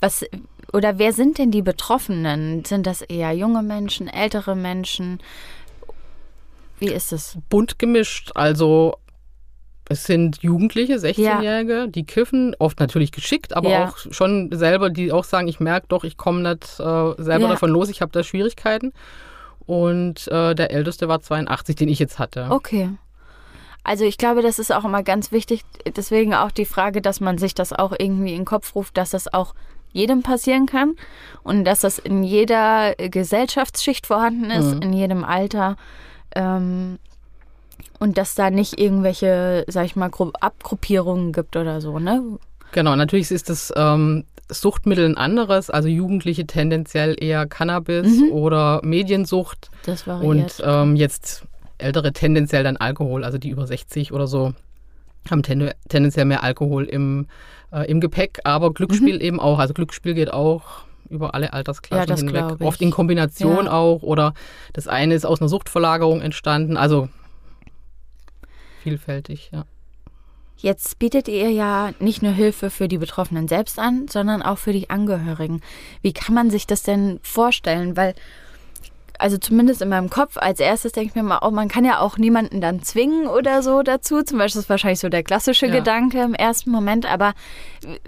Was 0.00 0.24
oder 0.72 0.98
wer 0.98 1.12
sind 1.12 1.36
denn 1.36 1.50
die 1.50 1.60
Betroffenen? 1.60 2.64
Sind 2.64 2.86
das 2.86 3.02
eher 3.02 3.32
junge 3.32 3.62
Menschen, 3.62 4.08
ältere 4.08 4.56
Menschen? 4.56 5.18
Wie 6.78 6.88
ist 6.88 7.12
es? 7.12 7.36
Bunt 7.50 7.78
gemischt. 7.78 8.32
Also 8.34 8.94
es 9.90 10.04
sind 10.04 10.42
Jugendliche, 10.42 10.94
16-Jährige, 10.94 11.74
ja. 11.74 11.86
die 11.86 12.06
kiffen, 12.06 12.56
oft 12.58 12.80
natürlich 12.80 13.12
geschickt, 13.12 13.54
aber 13.54 13.68
ja. 13.68 13.88
auch 13.88 13.98
schon 13.98 14.48
selber, 14.52 14.88
die 14.88 15.12
auch 15.12 15.24
sagen, 15.24 15.48
ich 15.48 15.60
merke 15.60 15.88
doch, 15.88 16.02
ich 16.02 16.16
komme 16.16 16.40
nicht 16.40 16.80
äh, 16.80 17.22
selber 17.22 17.44
ja. 17.44 17.48
davon 17.48 17.68
los, 17.68 17.90
ich 17.90 18.00
habe 18.00 18.10
da 18.10 18.22
Schwierigkeiten. 18.22 18.94
Und 19.66 20.28
äh, 20.28 20.54
der 20.54 20.70
älteste 20.70 21.08
war 21.08 21.20
82, 21.20 21.76
den 21.76 21.88
ich 21.88 21.98
jetzt 21.98 22.18
hatte. 22.18 22.48
Okay. 22.50 22.90
Also 23.82 24.04
ich 24.04 24.16
glaube, 24.16 24.40
das 24.40 24.58
ist 24.58 24.72
auch 24.72 24.84
immer 24.84 25.02
ganz 25.02 25.30
wichtig, 25.30 25.62
deswegen 25.94 26.34
auch 26.34 26.50
die 26.50 26.64
Frage, 26.64 27.02
dass 27.02 27.20
man 27.20 27.36
sich 27.36 27.54
das 27.54 27.72
auch 27.72 27.92
irgendwie 27.98 28.32
in 28.32 28.40
den 28.40 28.44
Kopf 28.46 28.74
ruft, 28.74 28.96
dass 28.96 29.10
das 29.10 29.32
auch 29.32 29.54
jedem 29.92 30.22
passieren 30.22 30.66
kann 30.66 30.96
und 31.42 31.64
dass 31.64 31.80
das 31.80 31.98
in 31.98 32.24
jeder 32.24 32.94
Gesellschaftsschicht 32.96 34.06
vorhanden 34.06 34.50
ist, 34.50 34.74
mhm. 34.74 34.82
in 34.82 34.92
jedem 34.92 35.24
Alter. 35.24 35.76
Ähm, 36.34 36.98
und 38.00 38.18
dass 38.18 38.34
da 38.34 38.50
nicht 38.50 38.80
irgendwelche, 38.80 39.64
sag 39.68 39.84
ich 39.84 39.96
mal, 39.96 40.10
Abgruppierungen 40.40 41.32
gibt 41.32 41.56
oder 41.56 41.80
so, 41.80 41.98
ne? 41.98 42.38
Genau, 42.72 42.96
natürlich 42.96 43.30
ist 43.30 43.48
das 43.48 43.72
ähm, 43.76 44.24
Suchtmittel 44.48 45.06
ein 45.06 45.16
anderes, 45.16 45.70
also 45.70 45.88
Jugendliche 45.88 46.46
tendenziell 46.46 47.16
eher 47.18 47.46
Cannabis 47.46 48.20
mhm. 48.20 48.32
oder 48.32 48.80
Mediensucht. 48.82 49.70
Das 49.84 50.06
variiert. 50.06 50.60
Und 50.60 50.62
ähm, 50.66 50.96
jetzt 50.96 51.44
Ältere 51.78 52.12
tendenziell 52.12 52.62
dann 52.64 52.76
Alkohol, 52.76 53.24
also 53.24 53.38
die 53.38 53.50
über 53.50 53.66
60 53.66 54.12
oder 54.12 54.26
so 54.26 54.54
haben 55.30 55.42
ten 55.42 55.72
tendenziell 55.88 56.26
mehr 56.26 56.42
Alkohol 56.42 56.84
im, 56.84 57.26
äh, 57.72 57.90
im 57.90 58.00
Gepäck, 58.00 58.40
aber 58.44 58.72
Glücksspiel 58.72 59.16
mhm. 59.16 59.20
eben 59.20 59.40
auch. 59.40 59.58
Also 59.58 59.74
Glücksspiel 59.74 60.14
geht 60.14 60.32
auch 60.32 60.84
über 61.08 61.34
alle 61.34 61.52
Altersklassen 61.52 62.16
ja, 62.16 62.16
hinweg. 62.16 62.60
Oft 62.60 62.80
in 62.82 62.90
Kombination 62.90 63.66
ja. 63.66 63.72
auch 63.72 64.02
oder 64.02 64.34
das 64.72 64.88
eine 64.88 65.14
ist 65.14 65.24
aus 65.24 65.40
einer 65.40 65.48
Suchtverlagerung 65.48 66.20
entstanden. 66.20 66.76
Also 66.76 67.08
vielfältig, 68.82 69.50
ja. 69.52 69.64
Jetzt 70.56 70.98
bietet 70.98 71.28
ihr 71.28 71.50
ja 71.50 71.92
nicht 71.98 72.22
nur 72.22 72.32
Hilfe 72.32 72.70
für 72.70 72.88
die 72.88 72.98
Betroffenen 72.98 73.48
selbst 73.48 73.78
an, 73.78 74.08
sondern 74.08 74.42
auch 74.42 74.58
für 74.58 74.72
die 74.72 74.88
Angehörigen. 74.88 75.60
Wie 76.00 76.12
kann 76.12 76.34
man 76.34 76.50
sich 76.50 76.66
das 76.66 76.82
denn 76.82 77.20
vorstellen? 77.22 77.96
Weil, 77.96 78.14
also 79.18 79.36
zumindest 79.36 79.82
in 79.82 79.88
meinem 79.88 80.10
Kopf, 80.10 80.36
als 80.36 80.60
erstes 80.60 80.92
denke 80.92 81.10
ich 81.10 81.14
mir 81.14 81.22
mal, 81.22 81.40
oh, 81.42 81.50
man 81.50 81.68
kann 81.68 81.84
ja 81.84 81.98
auch 81.98 82.18
niemanden 82.18 82.60
dann 82.60 82.82
zwingen 82.82 83.26
oder 83.26 83.62
so 83.62 83.82
dazu. 83.82 84.22
Zum 84.22 84.38
Beispiel 84.38 84.60
ist 84.60 84.70
wahrscheinlich 84.70 85.00
so 85.00 85.08
der 85.08 85.22
klassische 85.22 85.66
ja. 85.66 85.74
Gedanke 85.74 86.22
im 86.22 86.34
ersten 86.34 86.70
Moment. 86.70 87.04
Aber 87.04 87.34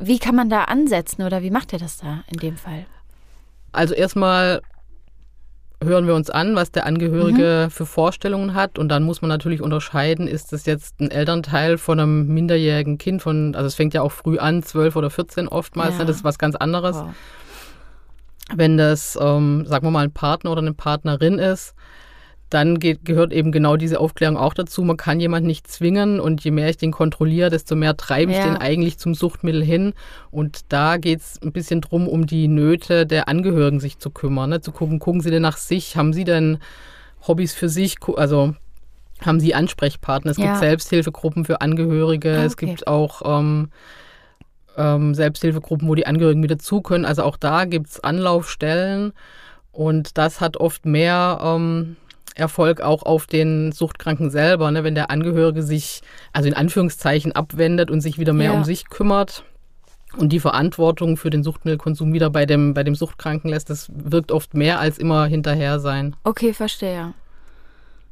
wie 0.00 0.19
kann 0.19 0.34
man 0.34 0.49
da 0.49 0.64
ansetzen 0.64 1.22
oder 1.22 1.42
wie 1.42 1.50
macht 1.50 1.72
ihr 1.72 1.78
das 1.78 1.99
da 1.99 2.25
in 2.31 2.38
dem 2.38 2.56
Fall? 2.56 2.87
Also 3.72 3.94
erstmal 3.94 4.62
hören 5.83 6.06
wir 6.06 6.14
uns 6.14 6.30
an, 6.30 6.56
was 6.56 6.71
der 6.73 6.87
Angehörige 6.87 7.64
mhm. 7.66 7.71
für 7.71 7.87
Vorstellungen 7.87 8.54
hat. 8.54 8.78
Und 8.78 8.88
dann 8.88 9.02
muss 9.02 9.23
man 9.23 9.28
natürlich 9.28 9.61
unterscheiden, 9.61 10.26
ist 10.26 10.52
das 10.52 10.66
jetzt 10.66 11.00
ein 11.00 11.11
Elternteil 11.11 11.78
von 11.78 12.00
einem 12.00 12.26
minderjährigen 12.28 12.99
Kind 12.99 13.23
von, 13.23 13.54
also 13.54 13.66
es 13.66 13.75
fängt 13.75 13.95
ja 13.95 14.02
auch 14.02 14.12
früh 14.12 14.38
an, 14.38 14.62
zwölf 14.62 14.97
oder 14.97 15.11
14 15.11 15.49
oftmals, 15.49 15.95
ja. 15.95 16.00
ne, 16.00 16.06
das 16.06 16.16
ist 16.16 16.25
was 16.25 16.38
ganz 16.38 16.56
anderes. 16.56 16.97
Wow. 16.97 17.14
Wenn 18.54 18.76
das, 18.76 19.18
ähm, 19.21 19.66
sagen 19.66 19.87
wir 19.87 19.90
mal, 19.90 20.04
ein 20.04 20.12
Partner 20.12 20.52
oder 20.52 20.62
eine 20.62 20.73
Partnerin 20.73 21.38
ist, 21.38 21.75
dann 22.50 22.78
geht, 22.78 23.04
gehört 23.04 23.32
eben 23.32 23.50
genau 23.50 23.76
diese 23.76 23.98
Aufklärung 23.98 24.36
auch 24.36 24.54
dazu. 24.54 24.82
Man 24.82 24.96
kann 24.96 25.18
jemanden 25.18 25.48
nicht 25.48 25.66
zwingen 25.66 26.20
und 26.20 26.44
je 26.44 26.52
mehr 26.52 26.68
ich 26.70 26.76
den 26.76 26.92
kontrolliere, 26.92 27.50
desto 27.50 27.74
mehr 27.74 27.96
treibe 27.96 28.30
ich 28.30 28.38
ja. 28.38 28.44
den 28.44 28.56
eigentlich 28.56 28.98
zum 28.98 29.14
Suchtmittel 29.14 29.64
hin. 29.64 29.94
Und 30.30 30.60
da 30.68 30.96
geht 30.96 31.20
es 31.20 31.40
ein 31.42 31.52
bisschen 31.52 31.80
drum, 31.80 32.06
um 32.06 32.26
die 32.26 32.46
Nöte 32.46 33.04
der 33.04 33.28
Angehörigen 33.28 33.80
sich 33.80 33.98
zu 33.98 34.10
kümmern. 34.10 34.50
Ne? 34.50 34.60
Zu 34.60 34.70
gucken, 34.70 35.00
gucken 35.00 35.20
sie 35.20 35.30
denn 35.30 35.42
nach 35.42 35.56
sich? 35.56 35.96
Haben 35.96 36.12
sie 36.12 36.24
denn 36.24 36.58
Hobbys 37.26 37.52
für 37.52 37.68
sich? 37.68 37.96
Also 38.16 38.54
haben 39.24 39.40
sie 39.40 39.54
Ansprechpartner? 39.54 40.30
Es 40.30 40.36
ja. 40.36 40.46
gibt 40.46 40.58
Selbsthilfegruppen 40.58 41.44
für 41.44 41.60
Angehörige. 41.60 42.30
Ah, 42.30 42.36
okay. 42.36 42.46
Es 42.46 42.56
gibt 42.56 42.86
auch 42.86 43.22
ähm, 43.24 43.70
ähm, 44.76 45.14
Selbsthilfegruppen, 45.14 45.88
wo 45.88 45.96
die 45.96 46.06
Angehörigen 46.06 46.40
mit 46.40 46.50
dazu 46.52 46.80
können. 46.80 47.04
Also 47.04 47.24
auch 47.24 47.36
da 47.36 47.64
gibt 47.64 47.88
es 47.88 48.04
Anlaufstellen. 48.04 49.12
Und 49.72 50.16
das 50.16 50.40
hat 50.40 50.56
oft 50.56 50.86
mehr 50.86 51.40
ähm, 51.42 51.96
Erfolg 52.37 52.81
auch 52.83 53.02
auf 53.02 53.26
den 53.26 53.73
Suchtkranken 53.73 54.31
selber, 54.31 54.71
ne? 54.71 54.85
wenn 54.85 54.95
der 54.95 55.11
Angehörige 55.11 55.62
sich, 55.62 56.02
also 56.33 56.49
in 56.49 56.55
Anführungszeichen, 56.55 57.33
abwendet 57.33 57.90
und 57.90 58.02
sich 58.02 58.19
wieder 58.19 58.33
mehr 58.33 58.52
ja. 58.52 58.57
um 58.57 58.64
sich 58.64 58.88
kümmert 58.88 59.43
und 60.16 60.33
die 60.33 60.40
Verantwortung 60.40 61.16
für 61.16 61.31
den 61.31 61.43
Suchtmittelkonsum 61.43 62.12
wieder 62.12 62.31
bei 62.31 62.47
dem, 62.47 62.75
bei 62.75 62.85
dem 62.85 62.95
Suchtkranken 62.95 63.50
lässt, 63.50 63.71
das 63.71 63.90
wirkt 63.93 64.33
oft 64.33 64.55
mehr 64.55 64.81
als 64.81 64.99
immer 64.99 65.26
hinterher 65.26 65.81
sein. 65.81 66.14
Okay, 66.25 66.52
verstehe. 66.52 67.14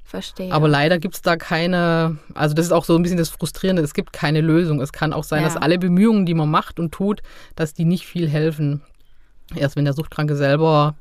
Verstehe. 0.05 0.53
Aber 0.53 0.69
leider 0.69 0.99
gibt 0.99 1.15
es 1.15 1.23
da 1.23 1.37
keine, 1.37 2.19
also 2.35 2.55
das 2.55 2.67
ist 2.67 2.73
auch 2.73 2.85
so 2.85 2.95
ein 2.95 3.03
bisschen 3.03 3.19
das 3.19 3.31
Frustrierende, 3.31 3.83
es 3.83 3.95
gibt 3.95 4.13
keine 4.13 4.41
Lösung. 4.41 4.81
Es 4.81 4.93
kann 4.93 5.13
auch 5.13 5.25
sein, 5.25 5.43
ja. 5.43 5.49
dass 5.49 5.57
alle 5.57 5.79
Bemühungen, 5.79 6.25
die 6.25 6.35
man 6.35 6.51
macht 6.51 6.79
und 6.79 6.93
tut, 6.93 7.23
dass 7.57 7.75
die 7.75 7.85
nicht 7.85 8.07
viel 8.07 8.29
helfen. 8.29 8.83
Erst 9.55 9.77
wenn 9.77 9.85
der 9.85 9.95
Suchtkranke 9.95 10.37
selber 10.37 10.95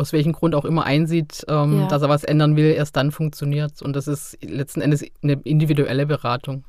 aus 0.00 0.12
welchem 0.12 0.32
Grund 0.32 0.54
auch 0.54 0.64
immer 0.64 0.84
einsieht, 0.84 1.44
ähm, 1.48 1.80
ja. 1.80 1.88
dass 1.88 2.02
er 2.02 2.08
was 2.08 2.24
ändern 2.24 2.56
will, 2.56 2.72
erst 2.72 2.96
dann 2.96 3.12
funktioniert 3.12 3.82
Und 3.82 3.94
das 3.94 4.08
ist 4.08 4.38
letzten 4.42 4.80
Endes 4.80 5.04
eine 5.22 5.34
individuelle 5.44 6.06
Beratung. 6.06 6.64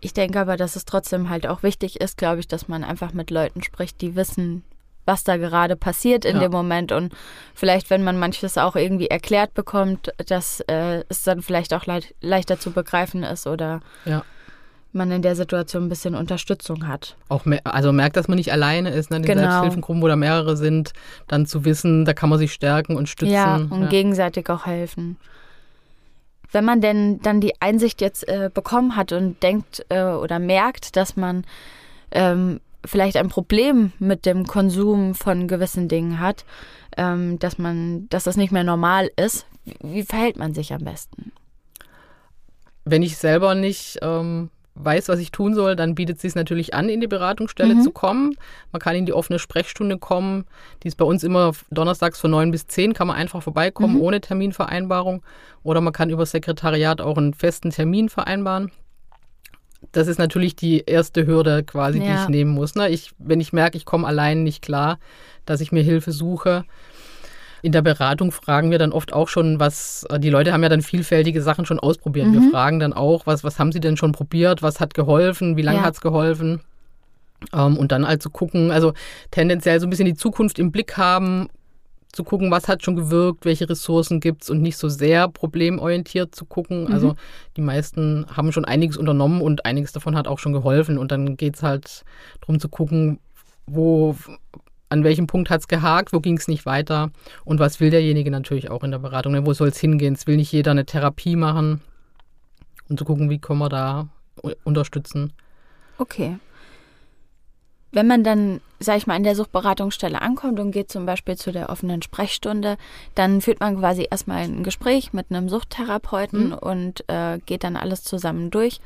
Ich 0.00 0.12
denke 0.12 0.40
aber, 0.40 0.56
dass 0.56 0.74
es 0.74 0.84
trotzdem 0.84 1.30
halt 1.30 1.46
auch 1.46 1.62
wichtig 1.62 2.00
ist, 2.00 2.16
glaube 2.16 2.40
ich, 2.40 2.48
dass 2.48 2.66
man 2.66 2.82
einfach 2.82 3.12
mit 3.12 3.30
Leuten 3.30 3.62
spricht, 3.62 4.00
die 4.00 4.16
wissen, 4.16 4.64
was 5.04 5.22
da 5.24 5.36
gerade 5.36 5.76
passiert 5.76 6.24
in 6.24 6.36
Ja. 6.36 6.42
dem 6.42 6.52
Moment. 6.52 6.90
Und 6.92 7.14
vielleicht, 7.54 7.88
wenn 7.90 8.02
man 8.02 8.18
manches 8.18 8.58
auch 8.58 8.74
irgendwie 8.76 9.06
erklärt 9.08 9.54
bekommt, 9.54 10.12
dass 10.26 10.60
äh, 10.66 11.04
es 11.08 11.22
dann 11.22 11.40
vielleicht 11.42 11.72
auch 11.72 11.86
leit 11.86 12.14
leichter 12.20 12.58
zu 12.58 12.72
begreifen 12.72 13.22
ist 13.22 13.46
oder 13.46 13.80
Ja. 14.04 14.24
Man 14.94 15.10
in 15.10 15.22
der 15.22 15.36
Situation 15.36 15.84
ein 15.84 15.88
bisschen 15.88 16.14
Unterstützung 16.14 16.86
hat. 16.86 17.16
Auch 17.28 17.44
mer 17.44 17.60
also 17.64 17.92
merkt, 17.92 18.16
dass 18.16 18.28
man 18.28 18.36
nicht 18.36 18.52
alleine 18.52 18.90
ist, 18.90 19.10
ne? 19.10 19.16
in 19.18 19.22
den 19.22 19.36
Genau. 19.36 19.50
Selbsthilfegruppen, 19.50 20.02
wo 20.02 20.08
da 20.08 20.16
mehrere 20.16 20.56
sind, 20.56 20.92
dann 21.28 21.46
zu 21.46 21.64
wissen, 21.64 22.04
da 22.04 22.12
kann 22.14 22.28
man 22.28 22.38
sich 22.38 22.52
stärken 22.52 22.96
und 22.96 23.08
stützen. 23.08 23.32
Ja, 23.34 23.56
und 23.56 23.88
gegenseitig 23.88 24.48
auch 24.50 24.66
helfen. 24.66 25.16
Wenn 26.50 26.64
man 26.64 26.80
denn 26.80 27.20
dann 27.22 27.40
die 27.40 27.60
Einsicht 27.60 28.00
jetzt 28.00 28.28
äh, 28.28 28.50
bekommen 28.52 28.94
hat 28.96 29.12
und 29.12 29.42
denkt 29.42 29.86
äh, 29.88 30.02
oder 30.02 30.38
merkt, 30.38 30.96
dass 30.96 31.16
man 31.16 31.44
ähm, 32.10 32.60
vielleicht 32.84 33.16
ein 33.16 33.28
Problem 33.28 33.92
mit 33.98 34.26
dem 34.26 34.46
Konsum 34.46 35.14
von 35.14 35.48
gewissen 35.48 35.88
Dingen 35.88 36.20
hat, 36.20 36.44
ähm, 36.96 37.38
dass 37.38 37.56
man, 37.58 38.08
dass 38.10 38.24
das 38.24 38.36
nicht 38.36 38.52
mehr 38.52 38.64
normal 38.64 39.10
ist, 39.16 39.46
wie, 39.64 39.76
wie 39.82 40.02
verhält 40.02 40.36
man 40.36 40.52
sich 40.52 40.74
am 40.74 40.84
besten? 40.84 41.32
Wenn 42.84 43.02
ich 43.02 43.16
selber 43.16 43.54
nicht 43.54 43.98
ähm, 44.02 44.50
weiß, 44.74 45.08
was 45.08 45.18
ich 45.18 45.30
tun 45.30 45.54
soll, 45.54 45.76
dann 45.76 45.94
bietet 45.94 46.16
es 46.16 46.22
sich 46.22 46.34
natürlich 46.34 46.72
an, 46.72 46.88
in 46.88 47.00
die 47.00 47.06
Beratungsstelle 47.06 47.74
Mhm. 47.74 47.82
zu 47.82 47.90
kommen. 47.90 48.36
Man 48.72 48.80
kann 48.80 48.96
in 48.96 49.04
die 49.04 49.12
offene 49.12 49.38
Sprechstunde 49.38 49.98
kommen. 49.98 50.44
Die 50.82 50.88
ist 50.88 50.96
bei 50.96 51.04
uns 51.04 51.22
immer 51.24 51.52
donnerstags 51.70 52.18
von 52.18 52.30
9 52.30 52.50
bis 52.50 52.66
10, 52.66 52.94
kann 52.94 53.06
man 53.06 53.16
einfach 53.16 53.42
vorbeikommen, 53.42 53.96
Mhm. 53.96 54.00
ohne 54.00 54.20
Terminvereinbarung. 54.20 55.22
Oder 55.62 55.80
man 55.80 55.92
kann 55.92 56.08
über 56.10 56.22
das 56.22 56.30
Sekretariat 56.30 57.00
auch 57.00 57.18
einen 57.18 57.34
festen 57.34 57.70
Termin 57.70 58.08
vereinbaren. 58.08 58.70
Das 59.90 60.06
ist 60.06 60.18
natürlich 60.18 60.54
die 60.56 60.84
erste 60.86 61.26
Hürde 61.26 61.64
quasi, 61.64 61.98
die 62.00 62.06
Ja. 62.06 62.22
ich 62.22 62.28
nehmen 62.28 62.52
muss. 62.52 62.74
Ne? 62.74 62.88
Ich, 62.88 63.12
wenn 63.18 63.40
ich 63.40 63.52
merke, 63.52 63.76
ich 63.76 63.84
komme 63.84 64.06
allein 64.06 64.42
nicht 64.44 64.62
klar, 64.62 64.98
dass 65.44 65.60
ich 65.60 65.72
mir 65.72 65.82
Hilfe 65.82 66.12
suche. 66.12 66.64
In 67.62 67.72
der 67.72 67.82
Beratung 67.82 68.32
fragen 68.32 68.70
wir 68.72 68.78
dann 68.78 68.92
oft 68.92 69.12
auch 69.12 69.28
schon, 69.28 69.60
was, 69.60 70.04
äh, 70.10 70.18
die 70.18 70.30
Leute 70.30 70.52
haben 70.52 70.62
ja 70.64 70.68
dann 70.68 70.82
vielfältige 70.82 71.40
Sachen 71.42 71.64
schon 71.64 71.78
ausprobiert. 71.78 72.32
Wir 72.32 72.40
Mhm. 72.40 72.50
fragen 72.50 72.80
dann 72.80 72.92
auch, 72.92 73.24
was, 73.26 73.44
was 73.44 73.58
haben 73.58 73.70
sie 73.72 73.80
denn 73.80 73.96
schon 73.96 74.12
probiert, 74.12 74.62
was 74.62 74.80
hat 74.80 74.94
geholfen, 74.94 75.56
wie 75.56 75.62
lange 75.62 75.78
Ja. 75.78 75.84
hat 75.84 75.94
es 75.94 76.00
geholfen? 76.00 76.60
Ähm, 77.52 77.76
und 77.76 77.92
dann 77.92 78.06
halt 78.06 78.22
zu 78.22 78.30
gucken, 78.30 78.70
also 78.70 78.92
tendenziell 79.30 79.80
so 79.80 79.86
ein 79.86 79.90
bisschen 79.90 80.06
die 80.06 80.14
Zukunft 80.14 80.58
im 80.58 80.70
Blick 80.72 80.96
haben, 80.96 81.48
zu 82.12 82.24
gucken, 82.24 82.50
was 82.50 82.68
hat 82.68 82.82
schon 82.84 82.94
gewirkt, 82.94 83.44
welche 83.46 83.68
Ressourcen 83.70 84.20
gibt's 84.20 84.50
und 84.50 84.60
nicht 84.60 84.76
so 84.76 84.88
sehr 84.88 85.28
problemorientiert 85.28 86.34
zu 86.34 86.44
gucken. 86.44 86.84
Mhm. 86.84 86.92
Also 86.92 87.14
die 87.56 87.62
meisten 87.62 88.26
haben 88.36 88.52
schon 88.52 88.64
einiges 88.66 88.96
unternommen 88.98 89.40
und 89.40 89.64
einiges 89.64 89.92
davon 89.92 90.14
hat 90.16 90.28
auch 90.28 90.38
schon 90.38 90.52
geholfen. 90.52 90.98
Und 90.98 91.10
dann 91.10 91.36
geht's 91.36 91.62
halt 91.62 92.04
darum 92.40 92.60
zu 92.60 92.68
gucken, 92.68 93.18
wo, 93.66 94.14
an 94.92 95.04
welchem 95.04 95.26
Punkt 95.26 95.50
hat's 95.50 95.68
gehakt, 95.68 96.12
wo 96.12 96.20
ging's 96.20 96.48
nicht 96.48 96.66
weiter 96.66 97.10
und 97.44 97.58
was 97.58 97.80
will 97.80 97.90
derjenige 97.90 98.30
natürlich 98.30 98.70
auch 98.70 98.84
in 98.84 98.90
der 98.92 98.98
Beratung. 98.98 99.32
Ne? 99.32 99.46
Wo 99.46 99.52
soll's 99.54 99.78
hingehen? 99.80 100.14
Es 100.14 100.26
will 100.26 100.36
nicht 100.36 100.52
jeder 100.52 100.70
eine 100.72 100.84
Therapie 100.86 101.34
machen 101.36 101.80
und 102.88 102.98
zu 102.98 103.04
gucken, 103.04 103.30
wie 103.30 103.38
können 103.38 103.58
wir 103.60 103.68
da 103.68 104.08
unterstützen. 104.64 105.32
Okay. 105.98 106.38
Wenn 107.94 108.06
man 108.06 108.24
dann, 108.24 108.60
sag 108.80 108.96
ich 108.96 109.06
mal, 109.06 109.16
an 109.16 109.22
der 109.22 109.34
Suchtberatungsstelle 109.36 110.22
ankommt 110.22 110.58
und 110.58 110.70
geht 110.72 110.90
zum 110.90 111.04
Beispiel 111.04 111.36
zu 111.36 111.52
der 111.52 111.68
offenen 111.68 112.00
Sprechstunde, 112.00 112.78
dann 113.14 113.42
führt 113.42 113.60
man 113.60 113.78
quasi 113.78 114.06
erstmal 114.10 114.44
ein 114.44 114.62
Gespräch 114.64 115.12
mit 115.12 115.26
einem 115.30 115.50
Suchttherapeuten 115.50 116.48
Mhm. 116.48 116.52
und 116.54 117.04
äh, 117.08 117.38
geht 117.44 117.64
dann 117.64 117.76
alles 117.76 118.02
zusammen 118.02 118.50
durch. 118.50 118.80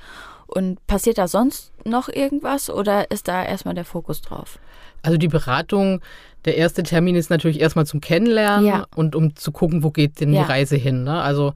Und 0.46 0.84
passiert 0.86 1.18
da 1.18 1.26
sonst 1.28 1.72
noch 1.84 2.08
irgendwas 2.08 2.70
oder 2.70 3.10
ist 3.10 3.28
da 3.28 3.44
erstmal 3.44 3.74
der 3.74 3.84
Fokus 3.84 4.22
drauf? 4.22 4.58
Also 5.02 5.18
die 5.18 5.28
Beratung, 5.28 6.00
der 6.44 6.56
erste 6.56 6.82
Termin 6.82 7.16
ist 7.16 7.30
natürlich 7.30 7.60
erstmal 7.60 7.86
zum 7.86 8.00
Kennenlernen 8.00 8.66
Ja. 8.66 8.86
und 8.94 9.14
um 9.16 9.34
zu 9.36 9.52
gucken, 9.52 9.82
wo 9.82 9.90
geht 9.90 10.20
denn 10.20 10.32
Ja. 10.32 10.42
die 10.44 10.48
Reise 10.50 10.76
hin. 10.76 11.04
Ne? 11.04 11.20
Also 11.20 11.52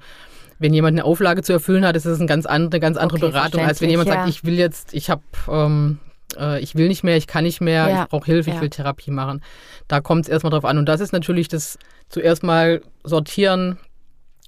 wenn 0.58 0.74
jemand 0.74 0.94
eine 0.94 1.04
Auflage 1.04 1.42
zu 1.42 1.52
erfüllen 1.52 1.84
hat, 1.86 1.96
ist 1.96 2.04
das 2.06 2.18
eine 2.18 2.26
ganz 2.26 2.46
andere, 2.46 2.72
eine 2.76 2.80
ganz 2.80 2.96
andere 2.96 3.18
Okay, 3.18 3.26
Beratung, 3.32 3.62
als 3.64 3.80
wenn 3.80 3.90
jemand 3.90 4.08
sagt, 4.08 4.16
verständlich, 4.22 4.36
ich 4.36 4.44
will 4.44 4.58
jetzt, 4.58 4.92
ich 4.94 5.08
habe, 5.08 5.22
ähm, 5.48 5.98
äh, 6.38 6.60
ich 6.60 6.74
will 6.74 6.88
nicht 6.88 7.02
mehr, 7.02 7.16
ich 7.16 7.26
kann 7.26 7.44
nicht 7.44 7.60
mehr, 7.60 7.88
Ja. 7.88 8.02
ich 8.02 8.08
brauche 8.08 8.26
Hilfe, 8.26 8.50
Ja. 8.50 8.56
ich 8.56 8.62
will 8.62 8.70
Therapie 8.70 9.10
machen. 9.10 9.42
Da 9.88 10.00
kommt 10.00 10.26
es 10.26 10.28
erstmal 10.28 10.50
drauf 10.50 10.64
an. 10.64 10.78
Und 10.78 10.86
das 10.86 11.00
ist 11.00 11.12
natürlich 11.12 11.48
das 11.48 11.78
zuerst 12.08 12.42
mal 12.42 12.82
sortieren 13.04 13.78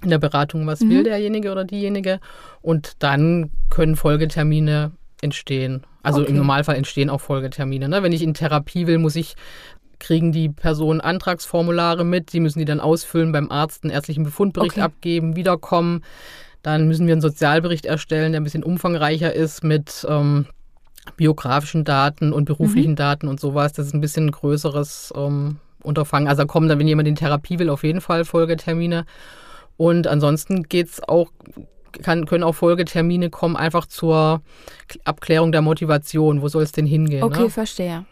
in 0.05 0.11
der 0.11 0.19
Beratung, 0.19 0.67
was 0.67 0.81
Mhm. 0.81 0.91
will 0.91 1.03
derjenige 1.05 1.53
oder 1.53 1.65
diejenige. 1.65 2.21
Und 2.61 2.93
dann 3.03 3.51
können 3.71 3.97
Folgetermine 3.97 4.93
entstehen. 5.21 5.85
Also 6.03 6.23
Okay. 6.23 6.31
im 6.31 6.37
Normalfall 6.37 6.77
entstehen 6.77 7.11
auch 7.11 7.21
Folgetermine. 7.21 7.89
Ne? 7.89 8.03
Wenn 8.03 8.13
ich 8.13 8.23
in 8.23 8.35
Therapie 8.35 8.87
will, 8.87 8.99
muss 8.99 9.17
ich 9.17 9.35
kriegen 10.01 10.33
die 10.33 10.49
Personen 10.49 11.01
Antragsformulare 11.01 12.05
mit, 12.05 12.33
die 12.33 12.41
müssen 12.41 12.59
die 12.59 12.65
dann 12.65 12.81
ausfüllen 12.81 13.31
beim 13.31 13.53
Arzt, 13.53 13.85
einen 13.85 13.93
ärztlichen 13.93 14.25
Befundbericht 14.25 14.73
Okay. 14.73 14.81
abgeben, 14.81 15.37
wiederkommen. 15.37 16.03
Dann 16.63 16.89
müssen 16.89 17.07
wir 17.07 17.13
einen 17.13 17.21
Sozialbericht 17.21 17.87
erstellen, 17.87 18.33
der 18.33 18.41
ein 18.41 18.45
bisschen 18.45 18.65
umfangreicher 18.65 19.33
ist 19.33 19.63
mit 19.63 20.05
ähm, 20.09 20.47
biografischen 21.17 21.85
Daten 21.85 22.33
und 22.33 22.47
beruflichen 22.47 22.97
Daten 22.97 23.29
und 23.29 23.39
sowas. 23.41 23.73
Das 23.73 23.87
ist 23.87 23.95
ein 23.95 24.01
bisschen 24.01 24.27
ein 24.27 24.31
größeres 24.33 25.13
ähm, 25.17 25.59
Unterfangen. 25.83 26.29
Also 26.29 26.43
da 26.43 26.47
kommen 26.47 26.69
dann, 26.69 26.79
wenn 26.79 26.89
jemand 26.89 27.09
in 27.09 27.17
Therapie 27.17 27.59
will, 27.59 27.71
auf 27.71 27.83
jeden 27.85 28.01
Fall 28.01 28.25
Folgetermine. 28.25 29.05
Und 29.77 30.07
ansonsten 30.07 30.65
geht's 30.65 31.03
auch, 31.03 31.31
kann, 32.03 32.27
können 32.27 32.45
auch 32.45 32.55
Folgetermine 32.55 33.31
kommen, 33.31 33.57
einfach 33.57 33.87
zur 33.87 34.43
Abklärung 35.05 35.53
der 35.53 35.63
Motivation. 35.63 36.43
Wo 36.43 36.49
soll 36.49 36.63
es 36.63 36.73
denn 36.73 36.87
hingehen? 36.87 37.23
Okay, 37.23 37.43
ne? 37.43 37.51
verstehe. 37.51 38.05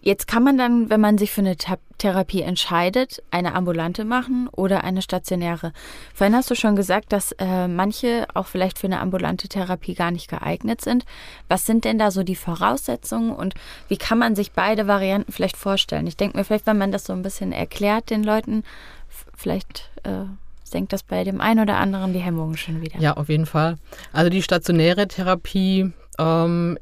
Jetzt 0.00 0.28
kann 0.28 0.44
man 0.44 0.56
dann, 0.56 0.90
wenn 0.90 1.00
man 1.00 1.18
sich 1.18 1.32
für 1.32 1.40
eine 1.40 1.56
Therapie 1.98 2.42
entscheidet, 2.42 3.20
eine 3.32 3.54
ambulante 3.54 4.04
machen 4.04 4.48
oder 4.52 4.84
eine 4.84 5.02
stationäre. 5.02 5.72
Vorhin 6.14 6.36
hast 6.36 6.48
du 6.50 6.54
schon 6.54 6.76
gesagt, 6.76 7.12
dass 7.12 7.32
äh, 7.32 7.66
manche 7.66 8.26
auch 8.32 8.46
vielleicht 8.46 8.78
für 8.78 8.86
eine 8.86 9.00
ambulante 9.00 9.48
Therapie 9.48 9.94
gar 9.94 10.12
nicht 10.12 10.30
geeignet 10.30 10.80
sind. 10.80 11.04
Was 11.48 11.66
sind 11.66 11.84
denn 11.84 11.98
da 11.98 12.12
so 12.12 12.22
die 12.22 12.36
Voraussetzungen 12.36 13.32
und 13.32 13.54
wie 13.88 13.96
kann 13.96 14.18
man 14.18 14.36
sich 14.36 14.52
beide 14.52 14.86
Varianten 14.86 15.32
vielleicht 15.32 15.56
vorstellen? 15.56 16.06
Ich 16.06 16.16
denke 16.16 16.38
mir 16.38 16.44
vielleicht, 16.44 16.66
wenn 16.66 16.78
man 16.78 16.92
das 16.92 17.04
so 17.04 17.12
ein 17.12 17.22
bisschen 17.22 17.50
erklärt 17.50 18.10
den 18.10 18.22
Leuten, 18.22 18.62
vielleicht 19.38 19.90
äh, 20.02 20.24
senkt 20.64 20.92
das 20.92 21.02
bei 21.02 21.24
dem 21.24 21.40
einen 21.40 21.60
oder 21.60 21.76
anderen 21.76 22.12
die 22.12 22.18
Hemmungen 22.18 22.56
schon 22.56 22.82
wieder. 22.82 22.98
Ja, 22.98 23.16
auf 23.16 23.28
jeden 23.28 23.46
Fall. 23.46 23.76
Also 24.12 24.30
die 24.30 24.42
stationäre 24.42 25.08
Therapie 25.08 25.92
ähm, 26.18 26.78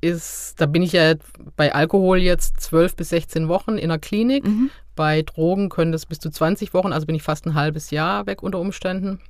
ist, 0.00 0.54
da 0.58 0.66
bin 0.66 0.82
ich 0.82 0.92
ja 0.92 1.14
bei 1.56 1.74
Alkohol 1.74 2.18
jetzt 2.18 2.60
12 2.60 2.96
bis 2.96 3.08
16 3.10 3.48
Wochen 3.48 3.76
in 3.78 3.88
der 3.88 3.98
Klinik. 3.98 4.46
Mhm. 4.46 4.70
Bei 4.94 5.22
Drogen 5.22 5.68
können 5.68 5.92
das 5.92 6.06
bis 6.06 6.20
zu 6.20 6.30
20 6.30 6.72
Wochen, 6.72 6.92
also 6.92 7.06
bin 7.06 7.16
ich 7.16 7.22
fast 7.22 7.46
ein 7.46 7.54
halbes 7.54 7.90
Jahr 7.90 8.26
weg 8.26 8.42
unter 8.42 8.60
Umständen. 8.60 9.20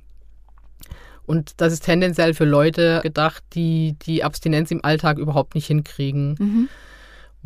Und 1.25 1.59
das 1.59 1.73
ist 1.73 1.83
tendenziell 1.83 2.33
für 2.33 2.45
Leute 2.45 3.01
gedacht, 3.03 3.43
die 3.53 3.97
die 4.03 4.23
Abstinenz 4.23 4.71
im 4.71 4.85
Alltag 4.85 5.17
überhaupt 5.17 5.55
nicht 5.55 5.67
hinkriegen. 5.67 6.35
Mhm. 6.39 6.69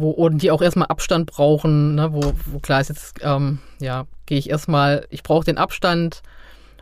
Wo, 0.01 0.10
und 0.10 0.41
die 0.41 0.51
auch 0.51 0.62
erstmal 0.62 0.88
Abstand 0.88 1.31
brauchen, 1.31 1.96
ne, 1.96 2.12
wo, 2.12 2.34
wo 2.46 2.60
klar 2.60 2.81
ist, 2.81 2.89
jetzt 2.89 3.20
ähm, 3.22 3.60
ja, 3.79 4.05
gehe 4.25 4.38
ich 4.38 4.50
erstmal, 4.50 5.05
ich 5.10 5.24
brauche 5.24 5.46
den 5.46 5.58
Abstand 5.58 6.22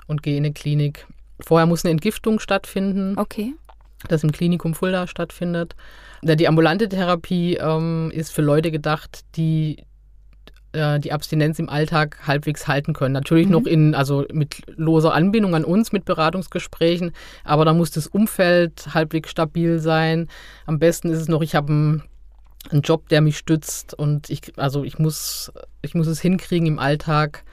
und 0.08 0.24
gehe 0.24 0.38
in 0.38 0.46
eine 0.46 0.54
Klinik. 0.54 1.06
Vorher 1.42 1.66
muss 1.68 1.84
eine 1.86 1.92
Entgiftung 1.92 2.40
stattfinden 2.40 3.18
Okay. 3.18 3.54
das 4.08 4.24
im 4.24 4.32
Klinikum 4.32 4.74
Fulda 4.74 5.08
stattfindet. 5.08 5.76
Da 6.22 6.36
Die 6.36 6.48
ambulante 6.48 6.90
Therapie 6.90 7.56
ähm, 7.56 8.12
ist 8.14 8.32
für 8.32 8.42
Leute 8.42 8.72
gedacht, 8.72 9.22
die 9.36 9.84
äh, 10.72 11.00
die 11.00 11.12
Abstinenz 11.12 11.58
im 11.60 11.70
Alltag 11.70 12.20
halbwegs 12.28 12.68
halten 12.68 12.94
können. 12.94 13.14
Natürlich 13.14 13.48
Mhm. 13.48 13.52
noch 13.52 13.66
in, 13.66 13.96
also 13.96 14.26
mit 14.32 14.62
loser 14.76 15.14
Anbindung 15.14 15.56
an 15.56 15.66
uns, 15.66 15.92
mit 15.92 16.06
Beratungsgesprächen, 16.06 17.12
aber 17.44 17.66
da 17.66 17.74
muss 17.74 17.92
das 17.92 18.08
Umfeld 18.08 18.94
halbwegs 18.94 19.32
stabil 19.32 19.80
sein. 19.80 20.28
Am 20.66 20.78
besten 20.78 21.10
ist 21.10 21.20
es 21.20 21.28
noch, 21.28 21.42
ich 21.42 21.56
habe 21.56 21.72
einen, 21.72 22.04
einen 22.72 22.82
Job, 22.82 23.10
der 23.10 23.22
mich 23.22 23.38
stützt 23.38 23.94
und 23.94 24.30
ich, 24.30 24.54
also 24.58 24.84
ich 24.84 25.00
muss, 25.00 25.52
ich 25.82 25.96
muss 25.96 26.08
es 26.08 26.20
hinkriegen 26.20 26.68
im 26.68 26.80
Alltag, 26.80 27.44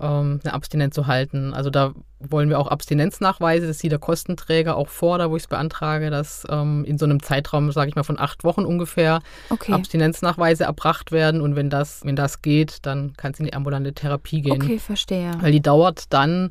ähm, 0.00 0.40
eine 0.42 0.52
Abstinenz 0.52 0.94
zu 0.94 1.06
halten. 1.06 1.54
Also 1.54 1.70
da 1.70 1.92
wollen 2.18 2.48
wir 2.48 2.58
auch 2.58 2.68
Abstinenznachweise, 2.68 3.66
das 3.66 3.78
sieht 3.78 3.92
der 3.92 3.98
Kostenträger 3.98 4.76
auch 4.76 4.88
vor, 4.88 5.18
da 5.18 5.30
wo 5.30 5.36
ich 5.36 5.44
es 5.44 5.48
beantrage, 5.48 6.10
dass 6.10 6.44
ähm, 6.50 6.84
in 6.84 6.98
so 6.98 7.04
einem 7.04 7.22
Zeitraum, 7.22 7.70
sage 7.72 7.88
ich 7.88 7.96
mal, 7.96 8.02
von 8.02 8.18
acht 8.18 8.44
Wochen 8.44 8.64
ungefähr 8.64 9.20
Okay. 9.50 9.72
Abstinenznachweise 9.72 10.64
erbracht 10.64 11.12
werden 11.12 11.40
und 11.40 11.56
wenn 11.56 11.70
das, 11.70 12.04
wenn 12.04 12.16
das 12.16 12.42
geht, 12.42 12.78
dann 12.82 13.14
kann 13.16 13.32
es 13.32 13.38
in 13.38 13.46
die 13.46 13.54
ambulante 13.54 13.92
Therapie 13.92 14.42
gehen. 14.42 14.62
Okay, 14.62 14.78
verstehe. 14.78 15.32
Weil 15.40 15.52
die 15.52 15.62
dauert 15.62 16.12
dann, 16.12 16.50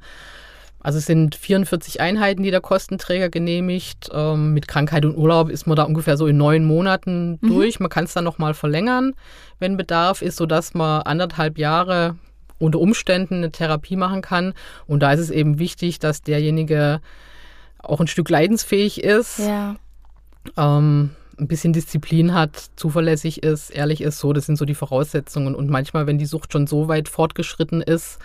also 0.82 0.98
es 0.98 1.06
sind 1.06 1.36
44 1.36 2.02
Einheiten, 2.02 2.44
die 2.44 2.52
der 2.52 2.62
Kostenträger 2.62 3.30
genehmigt. 3.30 4.10
Ähm, 4.14 4.54
mit 4.54 4.68
Krankheit 4.68 5.06
und 5.06 5.16
Urlaub 5.16 5.50
ist 5.50 5.68
man 5.68 5.76
da 5.76 5.84
ungefähr 5.84 6.18
so 6.18 6.28
in 6.28 6.38
neun 6.38 6.66
Monaten 6.66 7.38
Mhm. 7.42 7.48
durch. 7.48 7.80
Man 7.80 7.90
kann 7.90 8.06
es 8.06 8.14
dann 8.14 8.24
nochmal 8.24 8.54
verlängern, 8.54 9.14
wenn 9.60 9.78
Bedarf 9.78 10.22
ist, 10.22 10.38
sodass 10.38 10.74
man 10.74 11.04
anderthalb 11.04 11.58
Jahre 11.58 12.16
unter 12.60 12.80
Umständen 12.80 13.36
eine 13.36 13.52
Therapie 13.52 13.96
machen 13.96 14.22
kann. 14.22 14.54
Und 14.88 15.02
da 15.02 15.14
ist 15.14 15.20
es 15.20 15.30
eben 15.32 15.58
wichtig, 15.60 16.00
dass 16.00 16.22
derjenige 16.22 17.02
auch 17.80 18.00
ein 18.00 18.08
Stück 18.08 18.30
leidensfähig 18.30 19.04
ist, 19.04 19.40
Ja. 19.40 19.76
ähm, 20.58 21.12
ein 21.40 21.48
bisschen 21.48 21.74
Disziplin 21.74 22.34
hat, 22.36 22.70
zuverlässig 22.76 23.42
ist, 23.42 23.72
ehrlich 23.72 24.02
ist, 24.02 24.20
so, 24.20 24.32
das 24.34 24.46
sind 24.46 24.58
so 24.58 24.66
die 24.66 24.76
Voraussetzungen. 24.76 25.56
Und 25.56 25.70
manchmal, 25.72 26.06
wenn 26.06 26.20
die 26.20 26.26
Sucht 26.28 26.54
schon 26.54 26.68
so 26.68 26.88
weit 26.88 27.10
fortgeschritten 27.10 27.82
ist, 27.82 28.20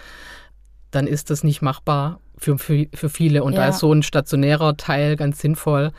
dann 0.96 1.06
ist 1.06 1.30
das 1.30 1.44
nicht 1.44 1.62
machbar 1.62 2.20
für, 2.38 2.58
für, 2.58 2.86
für 2.94 3.08
viele. 3.08 3.44
Und 3.44 3.56
da 3.56 3.62
Ja. 3.64 3.68
ist 3.68 3.78
so 3.78 3.92
ein 3.92 4.02
stationärer 4.02 4.76
Teil 4.76 5.16
ganz 5.16 5.38
sinnvoll. 5.40 5.92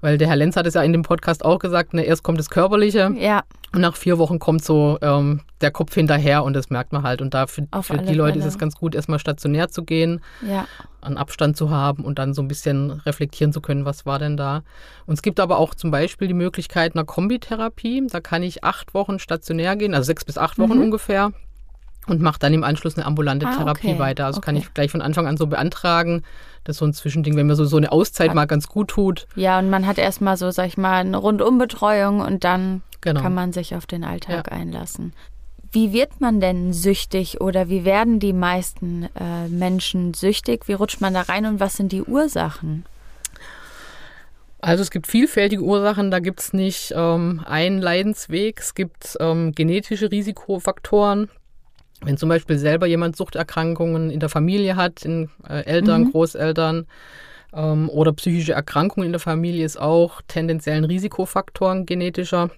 Weil 0.00 0.18
der 0.18 0.28
Herr 0.28 0.36
Lenz 0.36 0.54
hat 0.56 0.66
es 0.66 0.74
ja 0.74 0.82
in 0.82 0.92
dem 0.92 1.00
Podcast 1.02 1.42
auch 1.46 1.58
gesagt, 1.58 1.94
ne, 1.94 2.02
erst 2.02 2.22
kommt 2.22 2.38
das 2.38 2.50
Körperliche 2.50 3.10
Ja, 3.18 3.42
und 3.74 3.80
nach 3.80 3.96
vier 3.96 4.18
Wochen 4.18 4.38
kommt 4.38 4.62
so 4.62 4.98
ähm, 5.00 5.40
der 5.62 5.70
Kopf 5.70 5.94
hinterher 5.94 6.44
und 6.44 6.52
das 6.52 6.68
merkt 6.68 6.92
man 6.92 7.02
halt. 7.04 7.22
Und 7.22 7.32
da 7.32 7.46
für, 7.46 7.66
für 7.80 7.96
die 7.96 8.12
Leute 8.12 8.34
Fälle. 8.34 8.44
ist 8.46 8.52
es 8.52 8.58
ganz 8.58 8.74
gut, 8.74 8.94
erstmal 8.94 9.18
stationär 9.18 9.70
zu 9.70 9.82
gehen, 9.82 10.20
ja. 10.46 10.66
einen 11.00 11.16
Abstand 11.16 11.56
zu 11.56 11.70
haben 11.70 12.04
und 12.04 12.18
dann 12.18 12.34
so 12.34 12.42
ein 12.42 12.48
bisschen 12.48 12.90
reflektieren 12.90 13.50
zu 13.54 13.62
können, 13.62 13.86
was 13.86 14.04
war 14.04 14.18
denn 14.18 14.36
da. 14.36 14.62
Und 15.06 15.14
es 15.14 15.22
gibt 15.22 15.40
aber 15.40 15.56
auch 15.56 15.74
zum 15.74 15.90
Beispiel 15.90 16.28
die 16.28 16.34
Möglichkeit 16.34 16.94
einer 16.94 17.04
Kombitherapie. 17.04 18.06
Da 18.10 18.20
kann 18.20 18.42
ich 18.42 18.62
acht 18.62 18.92
Wochen 18.92 19.18
stationär 19.18 19.74
gehen, 19.76 19.94
also 19.94 20.04
sechs 20.04 20.26
bis 20.26 20.36
acht 20.36 20.58
Wochen 20.58 20.76
Mhm. 20.76 20.82
ungefähr. 20.82 21.32
Und 22.06 22.20
mache 22.20 22.38
dann 22.38 22.52
im 22.52 22.64
Anschluss 22.64 22.96
eine 22.96 23.06
ambulante 23.06 23.46
Ah, 23.46 23.56
Therapie 23.56 23.88
okay. 23.92 23.98
weiter. 23.98 24.26
Also 24.26 24.40
kann 24.40 24.56
Okay. 24.56 24.66
ich 24.68 24.74
gleich 24.74 24.90
von 24.90 25.00
Anfang 25.02 25.26
an 25.26 25.36
so 25.36 25.46
beantragen. 25.46 26.22
Das 26.64 26.74
ist 26.76 26.78
so 26.80 26.86
ein 26.86 26.92
Zwischending, 26.92 27.36
wenn 27.36 27.46
mir 27.46 27.56
so, 27.56 27.64
so 27.64 27.76
eine 27.76 27.92
Auszeit 27.92 28.34
mal 28.34 28.46
ganz 28.46 28.68
gut 28.68 28.88
tut. 28.88 29.26
Ja, 29.36 29.58
und 29.58 29.70
man 29.70 29.86
hat 29.86 29.98
erstmal 29.98 30.36
so, 30.36 30.50
sag 30.50 30.66
ich 30.66 30.76
mal, 30.76 30.96
eine 31.00 31.16
Rundumbetreuung 31.16 32.20
und 32.20 32.44
dann 32.44 32.82
Genau. 33.00 33.20
kann 33.20 33.34
man 33.34 33.52
sich 33.52 33.74
auf 33.74 33.84
den 33.86 34.02
Alltag 34.04 34.50
einlassen. 34.52 35.12
Wie 35.72 35.92
wird 35.92 36.20
man 36.20 36.40
denn 36.40 36.72
süchtig 36.72 37.40
oder 37.40 37.68
wie 37.68 37.84
werden 37.84 38.20
die 38.20 38.32
meisten 38.32 39.08
äh, 39.18 39.48
Menschen 39.48 40.14
süchtig? 40.14 40.68
Wie 40.68 40.72
rutscht 40.74 41.00
man 41.00 41.12
da 41.14 41.22
rein 41.22 41.46
und 41.46 41.58
was 41.60 41.76
sind 41.76 41.90
die 41.92 42.02
Ursachen? 42.02 42.84
Also 44.60 44.82
es 44.82 44.90
gibt 44.90 45.06
vielfältige 45.06 45.60
Ursachen, 45.62 46.10
da 46.10 46.20
gibt 46.20 46.40
es 46.40 46.52
nicht 46.54 46.94
ähm, 46.96 47.42
einen 47.44 47.82
Leidensweg. 47.82 48.60
Es 48.60 48.74
gibt 48.74 49.16
ähm, 49.20 49.52
genetische 49.52 50.10
Risikofaktoren. 50.10 51.28
Wenn 52.04 52.16
zum 52.16 52.28
Beispiel 52.28 52.58
selber 52.58 52.86
jemand 52.86 53.16
Suchterkrankungen 53.16 54.10
in 54.10 54.20
der 54.20 54.28
Familie 54.28 54.76
hat, 54.76 55.04
in 55.04 55.30
äh, 55.48 55.64
Eltern, 55.64 56.10
Großeltern 56.10 56.86
ähm, 57.54 57.88
oder 57.88 58.12
psychische 58.12 58.52
Erkrankungen 58.52 59.06
in 59.06 59.12
der 59.12 59.20
Familie, 59.20 59.64
ist 59.64 59.80
auch 59.80 60.20
tendenziell 60.28 60.76
ein 60.76 60.84
Risikofaktor 60.84 61.84
genetischer, 61.84 62.50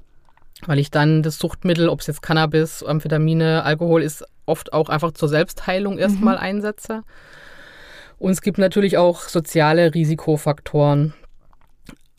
weil 0.67 0.79
ich 0.79 0.91
dann 0.91 1.23
das 1.23 1.39
Suchtmittel, 1.39 1.89
ob 1.89 2.01
es 2.01 2.07
jetzt 2.07 2.23
Cannabis, 2.23 2.83
Amphetamine, 2.83 3.63
Alkohol 3.63 4.03
ist, 4.03 4.25
oft 4.47 4.73
auch 4.73 4.89
einfach 4.89 5.13
zur 5.13 5.29
Selbstheilung 5.29 5.99
erstmal 5.99 6.39
einsetze. 6.39 7.03
Und 8.19 8.33
es 8.33 8.41
gibt 8.41 8.59
natürlich 8.59 8.97
auch 8.97 9.23
soziale 9.23 9.95
Risikofaktoren. 9.95 11.13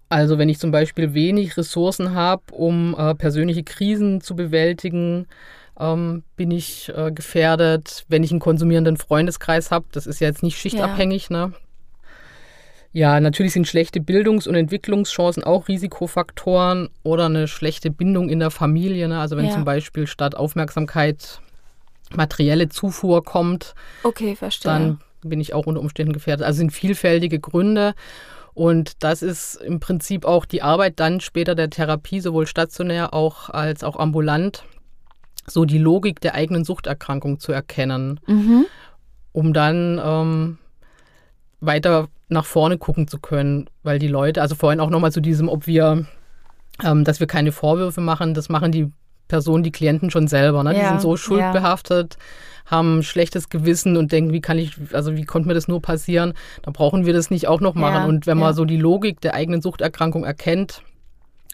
Also 0.09 0.37
wenn 0.37 0.47
ich 0.47 0.59
zum 0.59 0.71
Beispiel 0.71 1.13
wenig 1.13 1.57
Ressourcen 1.57 2.13
habe, 2.13 2.43
um 2.53 2.95
äh, 2.97 3.13
persönliche 3.15 3.63
Krisen 3.63 4.21
zu 4.21 4.35
bewältigen, 4.35 5.27
ähm, 5.79 6.23
bin 6.35 6.51
ich 6.51 6.91
äh, 6.95 7.11
gefährdet. 7.11 8.05
Wenn 8.07 8.23
ich 8.23 8.31
einen 8.31 8.39
konsumierenden 8.39 8.97
Freundeskreis 8.97 9.71
habe, 9.71 9.85
das 9.91 10.07
ist 10.07 10.19
ja 10.19 10.27
jetzt 10.27 10.43
nicht 10.43 10.57
schichtabhängig, 10.57 11.29
ne? 11.29 11.53
Ja, 12.93 13.19
natürlich 13.19 13.53
sind 13.53 13.67
schlechte 13.67 13.99
Bildungs- 13.99 14.47
und 14.47 14.55
Entwicklungschancen 14.55 15.43
auch 15.43 15.67
Risikofaktoren 15.67 16.89
oder 17.03 17.25
eine 17.25 17.47
schlechte 17.47 17.91
Bindung 17.91 18.29
in 18.29 18.39
der 18.39 18.49
Familie. 18.49 19.07
Ne? 19.07 19.19
Also 19.19 19.37
wenn 19.37 19.45
Ja. 19.45 19.51
zum 19.51 19.65
Beispiel 19.65 20.07
statt 20.07 20.33
Aufmerksamkeit 20.35 21.39
materielle 22.15 22.69
Zufuhr 22.69 23.23
kommt, 23.23 23.75
Okay, 24.03 24.35
verstehe. 24.35 24.71
dann 24.71 24.99
bin 25.21 25.39
ich 25.41 25.53
auch 25.53 25.67
unter 25.67 25.81
Umständen 25.81 26.13
gefährdet. 26.13 26.45
Also 26.45 26.57
sind 26.59 26.71
vielfältige 26.71 27.39
Gründe. 27.39 27.93
Und 28.53 29.03
das 29.03 29.21
ist 29.21 29.55
im 29.55 29.79
Prinzip 29.79 30.25
auch 30.25 30.45
die 30.45 30.63
Arbeit 30.63 30.99
dann 30.99 31.19
später 31.19 31.53
der 31.53 31.69
Therapie, 31.69 32.21
sowohl 32.21 32.47
stationär 32.47 33.13
auch 33.13 33.49
als 33.51 33.83
auch 33.83 33.97
ambulant, 33.99 34.63
so 35.49 35.65
die 35.65 35.77
Logik 35.77 36.19
der 36.21 36.35
eigenen 36.35 36.63
Suchterkrankung 36.63 37.39
zu 37.39 37.51
erkennen, 37.51 38.19
mhm. 38.27 38.65
um 39.31 39.53
dann 39.53 40.01
ähm, 40.03 40.57
weiter 41.59 42.07
nach 42.29 42.45
vorne 42.45 42.77
gucken 42.77 43.07
zu 43.07 43.19
können, 43.19 43.69
weil 43.83 43.99
die 43.99 44.07
Leute, 44.07 44.41
also 44.41 44.55
vorhin 44.55 44.79
auch 44.79 44.89
nochmal 44.89 45.11
zu 45.11 45.21
diesem, 45.21 45.47
ob 45.47 45.65
wir, 45.65 46.05
ähm, 46.83 47.03
dass 47.03 47.19
wir 47.19 47.27
keine 47.27 47.51
Vorwürfe 47.51 48.01
machen, 48.01 48.33
das 48.33 48.49
machen 48.49 48.71
die 48.71 48.91
Personen, 49.27 49.63
die 49.63 49.71
Klienten 49.71 50.09
schon 50.09 50.27
selber, 50.27 50.63
ne? 50.63 50.73
Die 50.73 50.79
Ja, 50.79 50.89
sind 50.89 51.01
so 51.01 51.11
ja. 51.11 51.17
schuldbehaftet, 51.17 52.17
haben 52.65 52.99
ein 52.99 53.03
schlechtes 53.03 53.49
Gewissen 53.49 53.97
und 53.97 54.11
denken, 54.11 54.33
wie 54.33 54.41
kann 54.41 54.57
ich, 54.57 54.77
also 54.93 55.15
wie 55.15 55.25
konnte 55.25 55.47
mir 55.47 55.53
das 55.53 55.67
nur 55.67 55.81
passieren? 55.81 56.33
Da 56.63 56.71
brauchen 56.71 57.05
wir 57.05 57.13
das 57.13 57.29
nicht 57.29 57.47
auch 57.47 57.61
noch 57.61 57.75
machen. 57.75 58.03
Ja, 58.03 58.05
und 58.05 58.27
wenn 58.27 58.37
man 58.37 58.49
ja. 58.49 58.53
so 58.53 58.65
die 58.65 58.77
Logik 58.77 59.21
der 59.21 59.33
eigenen 59.35 59.61
Suchterkrankung 59.61 60.23
erkennt, 60.23 60.81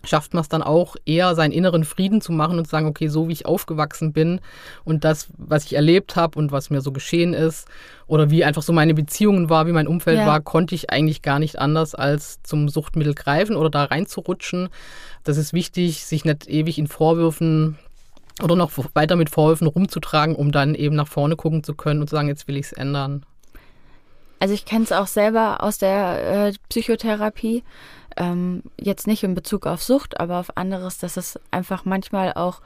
schafft 0.06 0.34
man 0.34 0.42
es 0.42 0.50
dann 0.50 0.62
auch 0.62 0.96
eher, 1.06 1.34
seinen 1.36 1.52
inneren 1.52 1.86
Frieden 1.86 2.20
zu 2.22 2.32
machen 2.32 2.58
und 2.58 2.66
zu 2.66 2.72
sagen, 2.72 2.88
okay, 2.88 3.08
so 3.08 3.28
wie 3.28 3.34
ich 3.34 3.46
aufgewachsen 3.46 4.12
bin 4.12 4.42
und 4.84 5.04
das, 5.04 5.28
was 5.38 5.66
ich 5.66 5.76
erlebt 5.76 6.16
habe 6.16 6.38
und 6.38 6.52
was 6.52 6.70
mir 6.70 6.82
so 6.82 6.92
geschehen 6.92 7.34
ist 7.34 7.68
oder 8.08 8.30
wie 8.30 8.44
einfach 8.44 8.63
so 8.63 8.74
meine 8.74 8.94
Beziehungen 8.94 9.50
war, 9.50 9.66
wie 9.68 9.72
mein 9.72 9.88
Umfeld 9.88 10.20
Ja. 10.20 10.26
war, 10.26 10.42
konnte 10.42 10.76
ich 10.76 10.89
eigentlich 10.89 11.22
gar 11.22 11.39
nicht 11.39 11.58
anders 11.60 11.96
als 11.96 12.42
zum 12.44 12.68
Suchtmittel 12.68 13.13
greifen 13.13 13.56
oder 13.56 13.70
da 13.70 13.86
reinzurutschen. 13.86 14.70
Das 15.24 15.38
ist 15.38 15.54
wichtig, 15.54 16.06
sich 16.06 16.26
nicht 16.26 16.50
ewig 16.50 16.78
in 16.78 16.88
Vorwürfen 16.88 17.78
oder 18.42 18.56
noch 18.56 18.72
weiter 18.94 19.16
mit 19.16 19.30
Vorwürfen 19.30 19.68
rumzutragen, 19.68 20.36
um 20.36 20.52
dann 20.52 20.76
eben 20.76 20.96
nach 20.96 21.08
vorne 21.08 21.36
gucken 21.36 21.63
zu 21.63 21.76
können 21.76 22.02
und 22.02 22.10
zu 22.10 22.16
sagen, 22.16 22.28
jetzt 22.28 22.48
will 22.48 22.58
ich 22.58 22.66
es 22.66 22.74
ändern. 22.74 23.26
Also 24.39 24.54
ich 24.54 24.66
kenne 24.66 24.84
es 24.84 24.92
auch 24.92 25.08
selber 25.08 25.63
aus 25.63 25.78
der 25.78 26.48
äh, 26.48 26.54
Psychotherapie. 26.68 27.63
Ähm, 28.17 28.63
jetzt 28.80 29.08
nicht 29.08 29.23
in 29.23 29.34
Bezug 29.36 29.65
auf 29.65 29.82
Sucht, 29.84 30.19
aber 30.19 30.39
auf 30.39 30.56
anderes, 30.58 30.97
dass 30.99 31.17
es 31.17 31.39
einfach 31.52 31.86
manchmal 31.86 32.34
auch 32.34 32.62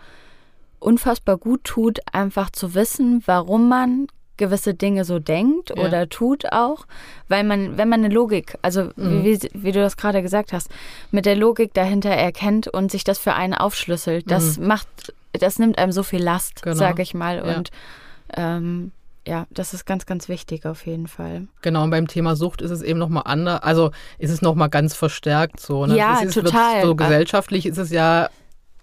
unfassbar 0.80 1.38
gut 1.38 1.64
tut, 1.64 2.00
einfach 2.12 2.50
zu 2.50 2.74
wissen, 2.76 3.24
warum 3.26 3.68
man 3.70 4.08
gewisse 4.38 4.76
Dinge 4.76 5.04
so 5.04 5.18
denkt 5.18 5.72
Ja. 5.76 5.84
oder 5.84 6.08
tut 6.10 6.52
auch, 6.52 6.86
weil 7.28 7.44
man, 7.44 7.78
wenn 7.78 7.90
man 7.90 8.04
eine 8.04 8.14
Logik, 8.14 8.56
also 8.62 8.92
Mhm. 8.96 9.24
wie, 9.24 9.40
wie, 9.54 9.72
du 9.72 9.80
das 9.80 9.98
gerade 9.98 10.22
gesagt 10.22 10.54
hast, 10.54 10.70
mit 11.10 11.26
der 11.26 11.36
Logik 11.36 11.74
dahinter 11.74 12.12
erkennt 12.12 12.68
und 12.68 12.92
sich 12.92 13.04
das 13.04 13.18
für 13.18 13.34
einen 13.34 13.56
aufschlüsselt, 13.56 14.30
das 14.30 14.60
macht, 14.60 14.88
das 15.34 15.58
nimmt 15.58 15.80
einem 15.80 15.92
so 15.92 16.04
viel 16.04 16.22
Last, 16.22 16.62
Genau. 16.62 16.76
sag 16.76 17.00
ich 17.00 17.16
mal. 17.16 17.38
Ja. 17.38 17.58
Und 17.58 17.72
ähm, 18.36 18.92
ja, 19.28 19.46
das 19.50 19.74
ist 19.74 19.86
ganz, 19.86 20.06
ganz 20.06 20.30
wichtig 20.30 20.66
auf 20.66 20.86
jeden 20.86 21.08
Fall. 21.08 21.48
Genau, 21.62 21.84
und 21.84 21.90
beim 21.90 22.08
Thema 22.08 22.36
Sucht 22.36 22.62
ist 22.62 22.72
es 22.72 22.82
eben 22.82 22.98
nochmal 22.98 23.24
anders, 23.26 23.62
also 23.62 23.92
ist 24.18 24.32
es 24.32 24.42
nochmal 24.42 24.70
ganz 24.70 24.96
verstärkt 24.96 25.60
so. 25.60 25.86
Ne? 25.86 25.98
Ja, 25.98 26.20
ist, 26.20 26.34
total. 26.34 26.84
So 26.84 26.96
gesellschaftlich 26.96 27.66
ist 27.66 27.78
es 27.78 27.92
ja 27.92 28.30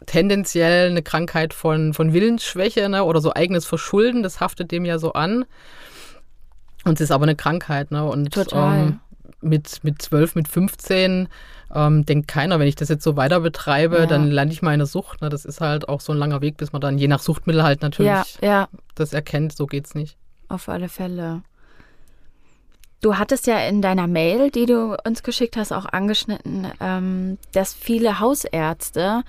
tendenziell 0.07 0.91
eine 0.91 1.03
Krankheit 1.03 1.55
von, 1.55 1.95
von 1.95 2.13
Willensschwäche 2.13 2.89
ne? 2.89 3.05
oder 3.05 3.21
so 3.21 3.33
eigenes 3.33 3.65
Verschulden, 3.65 4.23
das 4.23 4.41
haftet 4.41 4.71
dem 4.71 4.85
ja 4.85 4.99
so 4.99 5.15
an. 5.15 5.47
Und 6.85 6.95
es 6.95 7.01
ist 7.01 7.11
aber 7.11 7.25
eine 7.25 7.37
Krankheit. 7.37 7.91
Ne? 7.91 8.05
Und 8.05 8.33
Total. 8.35 8.79
Ähm, 8.79 9.01
mit, 9.41 9.81
mit 9.83 10.01
12, 10.01 10.35
mit 10.35 10.49
15 10.49 11.29
ähm, 11.75 12.07
denkt 12.07 12.29
keiner, 12.29 12.59
wenn 12.59 12.69
ich 12.69 12.77
das 12.77 12.89
jetzt 12.89 13.05
so 13.05 13.17
weiter 13.17 13.41
betreibe, 13.41 14.01
Ja. 14.01 14.07
dann 14.07 14.31
lande 14.31 14.53
ich 14.53 14.63
mal 14.63 14.73
in 14.73 14.79
der 14.79 14.87
Sucht. 14.87 15.23
Ne? 15.23 15.29
Das 15.29 15.45
ist 15.45 15.61
halt 15.61 15.89
auch 15.89 16.01
so 16.01 16.13
ein 16.13 16.19
langer 16.19 16.41
Weg, 16.41 16.57
bis 16.57 16.73
man 16.73 16.81
dann 16.81 16.99
je 16.99 17.09
nach 17.09 17.21
Suchtmittel 17.21 17.63
halt 17.63 17.83
natürlich 17.83 18.11
Ja, 18.11 18.25
ja, 18.43 18.69
das 18.95 19.13
erkennt, 19.13 19.57
so 19.57 19.67
geht's 19.67 19.95
nicht. 19.95 20.17
Auf 20.49 20.69
alle 20.69 20.89
Fälle. 20.89 21.43
Du 23.01 23.19
hattest 23.19 23.47
ja 23.47 23.59
in 23.69 23.83
deiner 23.83 24.07
Mail, 24.07 24.51
die 24.51 24.65
du 24.65 24.97
uns 25.05 25.23
geschickt 25.23 25.57
hast, 25.57 25.73
auch 25.73 25.85
angeschnitten, 25.85 26.67
ähm, 26.81 27.37
dass 27.53 27.75
viele 27.75 28.19
Hausärzte 28.19 29.25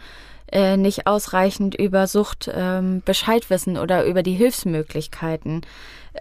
äh, 0.51 0.77
nicht 0.77 1.07
ausreichend 1.07 1.75
über 1.75 2.07
Sucht 2.07 2.49
ähm, 2.53 3.01
Bescheid 3.03 3.49
wissen 3.49 3.77
oder 3.77 4.05
über 4.05 4.23
die 4.23 4.33
Hilfsmöglichkeiten. 4.33 5.65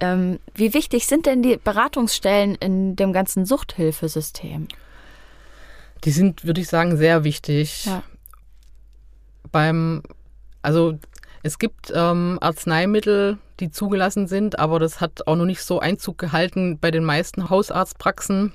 Ähm, 0.01 0.41
wie 0.55 0.75
wichtig 0.75 1.07
sind 1.07 1.27
denn 1.27 1.43
die 1.43 1.57
Beratungsstellen 1.57 2.57
in 2.57 2.97
dem 2.97 3.13
ganzen 3.13 3.47
Suchthilfesystem? 3.47 4.67
Die 6.03 6.11
sind, 6.11 6.45
würde 6.45 6.61
ich 6.61 6.69
sagen, 6.69 6.97
sehr 6.97 7.23
wichtig. 7.23 7.87
Ja. 7.87 8.03
Beim, 9.53 10.03
also 10.63 10.99
es 11.45 11.59
gibt 11.59 11.93
ähm, 11.95 12.39
Arzneimittel, 12.41 13.39
die 13.61 13.71
zugelassen 13.71 14.27
sind, 14.27 14.59
aber 14.59 14.79
das 14.79 15.01
hat 15.01 15.27
auch 15.27 15.37
noch 15.37 15.45
nicht 15.45 15.63
so 15.63 15.81
Einzug 15.81 16.19
gehalten 16.19 16.79
bei 16.79 16.91
den 16.91 17.05
meisten 17.05 17.51
Hausarztpraxen. 17.51 18.53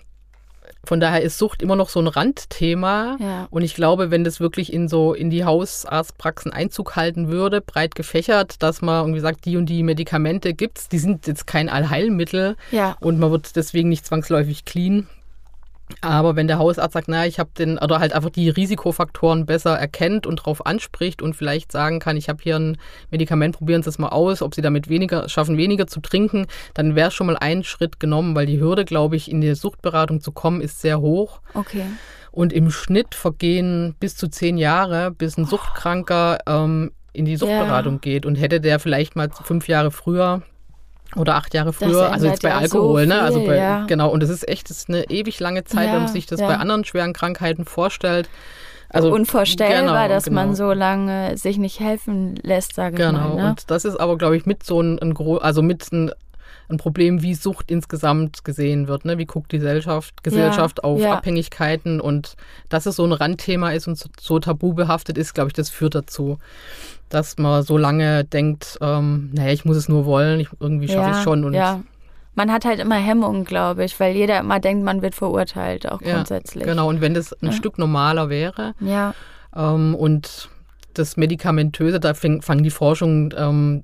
Von 0.83 0.99
daher 0.99 1.21
ist 1.21 1.37
Sucht 1.37 1.61
immer 1.61 1.75
noch 1.75 1.89
so 1.89 1.99
ein 1.99 2.07
Randthema. 2.07 3.17
Ja. 3.19 3.47
Und 3.49 3.63
ich 3.63 3.75
glaube, 3.75 4.11
wenn 4.11 4.23
das 4.23 4.39
wirklich 4.39 4.71
in 4.71 4.87
so 4.87 5.13
in 5.13 5.29
die 5.29 5.43
Hausarztpraxen 5.43 6.53
Einzug 6.53 6.95
halten 6.95 7.27
würde, 7.29 7.61
breit 7.61 7.95
gefächert, 7.95 8.61
dass 8.63 8.81
man 8.81 9.03
irgendwie 9.03 9.19
sagt, 9.19 9.45
die 9.45 9.57
und 9.57 9.65
die 9.65 9.83
Medikamente 9.83 10.53
gibt's, 10.53 10.87
die 10.87 10.99
sind 10.99 11.27
jetzt 11.27 11.47
kein 11.47 11.69
Allheilmittel 11.69 12.55
Ja, 12.71 12.95
und 13.01 13.19
man 13.19 13.31
wird 13.31 13.55
deswegen 13.55 13.89
nicht 13.89 14.05
zwangsläufig 14.05 14.65
clean. 14.65 15.07
Aber 16.01 16.35
wenn 16.35 16.47
der 16.47 16.59
Hausarzt 16.59 16.93
sagt, 16.93 17.07
naja, 17.07 17.27
ich 17.27 17.39
habe 17.39 17.49
den, 17.57 17.77
oder 17.77 17.99
halt 17.99 18.13
einfach 18.13 18.29
die 18.29 18.49
Risikofaktoren 18.49 19.45
besser 19.45 19.77
erkennt 19.77 20.27
und 20.27 20.39
darauf 20.39 20.65
anspricht 20.65 21.21
und 21.21 21.35
vielleicht 21.35 21.71
sagen 21.71 21.99
kann, 21.99 22.15
ich 22.15 22.29
habe 22.29 22.41
hier 22.41 22.57
ein 22.57 22.77
Medikament, 23.11 23.57
probieren 23.57 23.83
Sie 23.83 23.89
es 23.89 23.97
mal 23.97 24.09
aus, 24.09 24.41
ob 24.41 24.55
Sie 24.55 24.61
damit 24.61 24.89
weniger 24.89 25.27
schaffen, 25.27 25.57
weniger 25.57 25.87
zu 25.87 25.99
trinken, 25.99 26.47
dann 26.73 26.95
wäre 26.95 27.11
schon 27.11 27.27
mal 27.27 27.37
ein 27.37 27.63
Schritt 27.63 27.99
genommen, 27.99 28.35
weil 28.35 28.45
die 28.45 28.59
Hürde, 28.59 28.85
glaube 28.85 29.15
ich, 29.15 29.29
in 29.29 29.41
die 29.41 29.55
Suchtberatung 29.55 30.21
zu 30.21 30.31
kommen, 30.31 30.61
ist 30.61 30.81
sehr 30.81 31.01
hoch. 31.01 31.41
Okay. 31.53 31.85
Und 32.31 32.53
im 32.53 32.69
Schnitt 32.69 33.15
vergehen 33.15 33.95
bis 33.99 34.15
zu 34.15 34.27
zehn 34.27 34.57
Jahre, 34.57 35.11
bis 35.11 35.37
ein 35.37 35.45
Suchtkranker 35.45 36.39
ähm, 36.45 36.91
in 37.11 37.25
die 37.25 37.35
Suchtberatung 37.35 37.95
ja. 37.95 37.99
geht. 37.99 38.25
Und 38.25 38.35
hätte 38.35 38.61
der 38.61 38.79
vielleicht 38.79 39.15
mal 39.15 39.29
fünf 39.43 39.67
Jahre 39.67 39.91
früher 39.91 40.43
oder 41.15 41.35
acht 41.35 41.53
Jahre 41.53 41.73
früher, 41.73 42.11
also 42.11 42.27
jetzt 42.27 42.41
bei 42.41 42.53
Alkohol, 42.53 43.03
so 43.03 43.09
ne? 43.09 43.21
Also 43.21 43.45
bei, 43.45 43.57
ja. 43.57 43.85
genau, 43.85 44.09
und 44.09 44.21
das 44.21 44.29
ist 44.29 44.47
echt, 44.47 44.69
das 44.69 44.77
ist 44.77 44.89
eine 44.89 45.09
ewig 45.09 45.39
lange 45.39 45.63
Zeit, 45.63 45.87
ja, 45.87 45.93
wenn 45.93 46.03
man 46.03 46.11
sich 46.11 46.25
das 46.25 46.39
bei 46.39 46.57
anderen 46.57 46.85
schweren 46.85 47.13
Krankheiten 47.13 47.65
vorstellt. 47.65 48.29
Also 48.91 49.11
unvorstellbar, 49.13 49.81
genau, 49.81 50.07
dass 50.07 50.25
genau. 50.25 50.35
man 50.35 50.55
so 50.55 50.71
lange 50.71 51.37
sich 51.37 51.59
nicht 51.59 51.79
helfen 51.79 52.35
lässt, 52.41 52.73
sage 52.73 52.95
genau. 52.95 53.09
ich 53.09 53.13
mal. 53.13 53.29
Genau, 53.29 53.43
ne? 53.43 53.49
und 53.49 53.71
das 53.71 53.85
ist 53.85 53.99
aber, 53.99 54.17
glaube 54.17 54.35
ich, 54.35 54.45
mit 54.47 54.63
so 54.63 54.81
ein, 54.81 54.99
ein 54.99 55.15
also 55.41 55.61
mit 55.61 55.91
ein, 55.91 56.11
ein 56.69 56.77
Problem, 56.77 57.21
wie 57.21 57.33
Sucht 57.33 57.71
insgesamt 57.71 58.43
gesehen 58.43 58.87
wird. 58.87 59.05
Ne? 59.05 59.17
Wie 59.17 59.25
guckt 59.25 59.51
die 59.51 59.57
Gesellschaft, 59.57 60.23
Gesellschaft 60.23 60.83
auf 60.83 61.03
Abhängigkeiten 61.03 61.99
und 61.99 62.35
dass 62.69 62.85
es 62.85 62.95
so 62.95 63.05
ein 63.05 63.11
Randthema 63.11 63.71
ist 63.71 63.87
und 63.87 63.97
so, 63.97 64.09
so 64.19 64.39
tabu 64.39 64.73
behaftet 64.73 65.17
ist, 65.17 65.33
glaube 65.33 65.49
ich, 65.49 65.53
das 65.53 65.69
führt 65.69 65.95
dazu 65.95 66.37
dass 67.09 67.37
man 67.37 67.63
so 67.63 67.77
lange 67.77 68.23
denkt, 68.23 68.77
ähm, 68.81 69.31
naja, 69.33 69.51
ich 69.51 69.65
muss 69.65 69.77
es 69.77 69.89
nur 69.89 70.05
wollen, 70.05 70.39
ich, 70.39 70.49
irgendwie 70.59 70.87
schaffe 70.87 70.99
ja, 70.99 71.11
ich 71.11 71.17
es 71.17 71.23
schon. 71.23 71.43
Und 71.43 71.53
ja. 71.53 71.81
Man 72.35 72.51
hat 72.51 72.63
halt 72.63 72.79
immer 72.79 72.95
Hemmungen, 72.95 73.43
glaube 73.43 73.83
ich, 73.83 73.99
weil 73.99 74.15
jeder 74.15 74.39
immer 74.39 74.59
denkt, 74.59 74.85
man 74.85 75.01
wird 75.01 75.15
verurteilt, 75.15 75.91
auch 75.91 75.99
grundsätzlich. 75.99 76.65
Ja, 76.65 76.71
genau, 76.71 76.87
und 76.87 77.01
wenn 77.01 77.13
das 77.13 77.33
ein 77.33 77.47
ja. 77.47 77.51
Stück 77.51 77.77
normaler 77.77 78.29
wäre 78.29 78.75
ja. 78.79 79.13
Ähm, 79.55 79.95
und 79.95 80.49
das 80.93 81.17
Medikamentöse, 81.17 81.99
da 81.99 82.13
fang, 82.13 82.41
fangen 82.41 82.63
die 82.63 82.69
Forschung, 82.69 83.33
ähm, 83.35 83.83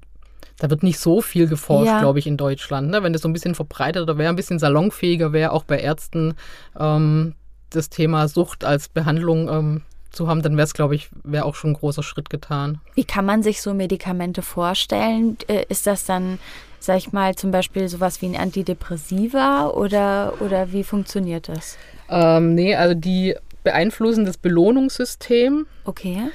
da 0.59 0.69
wird 0.69 0.83
nicht 0.83 0.99
so 0.99 1.21
viel 1.21 1.47
geforscht, 1.47 1.87
ja. 1.87 1.99
glaube 1.99 2.19
ich, 2.19 2.27
in 2.27 2.37
Deutschland. 2.37 2.89
Ne? 2.89 3.03
Wenn 3.03 3.13
das 3.13 3.21
so 3.21 3.27
ein 3.27 3.33
bisschen 3.33 3.55
verbreiteter 3.55 4.17
wäre, 4.17 4.29
ein 4.29 4.35
bisschen 4.35 4.59
salonfähiger 4.59 5.33
wäre, 5.33 5.51
auch 5.51 5.63
bei 5.63 5.79
Ärzten 5.79 6.35
ähm, 6.79 7.35
das 7.69 7.89
Thema 7.89 8.27
Sucht 8.27 8.63
als 8.63 8.87
Behandlung 8.89 9.49
ähm, 9.49 9.81
zu 10.11 10.27
haben, 10.27 10.41
dann 10.41 10.55
wäre 10.55 10.65
es, 10.65 10.73
glaube 10.73 10.95
ich, 10.95 11.09
wäre 11.23 11.45
auch 11.45 11.55
schon 11.55 11.71
ein 11.71 11.75
großer 11.75 12.03
Schritt 12.03 12.29
getan. 12.29 12.79
Wie 12.93 13.03
kann 13.03 13.25
man 13.25 13.43
sich 13.43 13.61
so 13.61 13.73
Medikamente 13.73 14.41
vorstellen? 14.41 15.37
Äh, 15.47 15.65
ist 15.67 15.85
das 15.87 16.05
dann, 16.05 16.39
sag 16.79 16.97
ich 16.97 17.11
mal, 17.11 17.35
zum 17.35 17.51
Beispiel 17.51 17.89
sowas 17.89 18.21
wie 18.21 18.27
ein 18.27 18.37
Antidepressiva 18.37 19.67
oder, 19.67 20.33
oder 20.39 20.71
wie 20.71 20.83
funktioniert 20.83 21.49
das? 21.49 21.77
Ähm, 22.09 22.55
nee, 22.55 22.75
also 22.75 22.95
die 22.95 23.35
beeinflussen 23.63 24.25
das 24.25 24.37
Belohnungssystem. 24.37 25.67
Okay. 25.83 26.29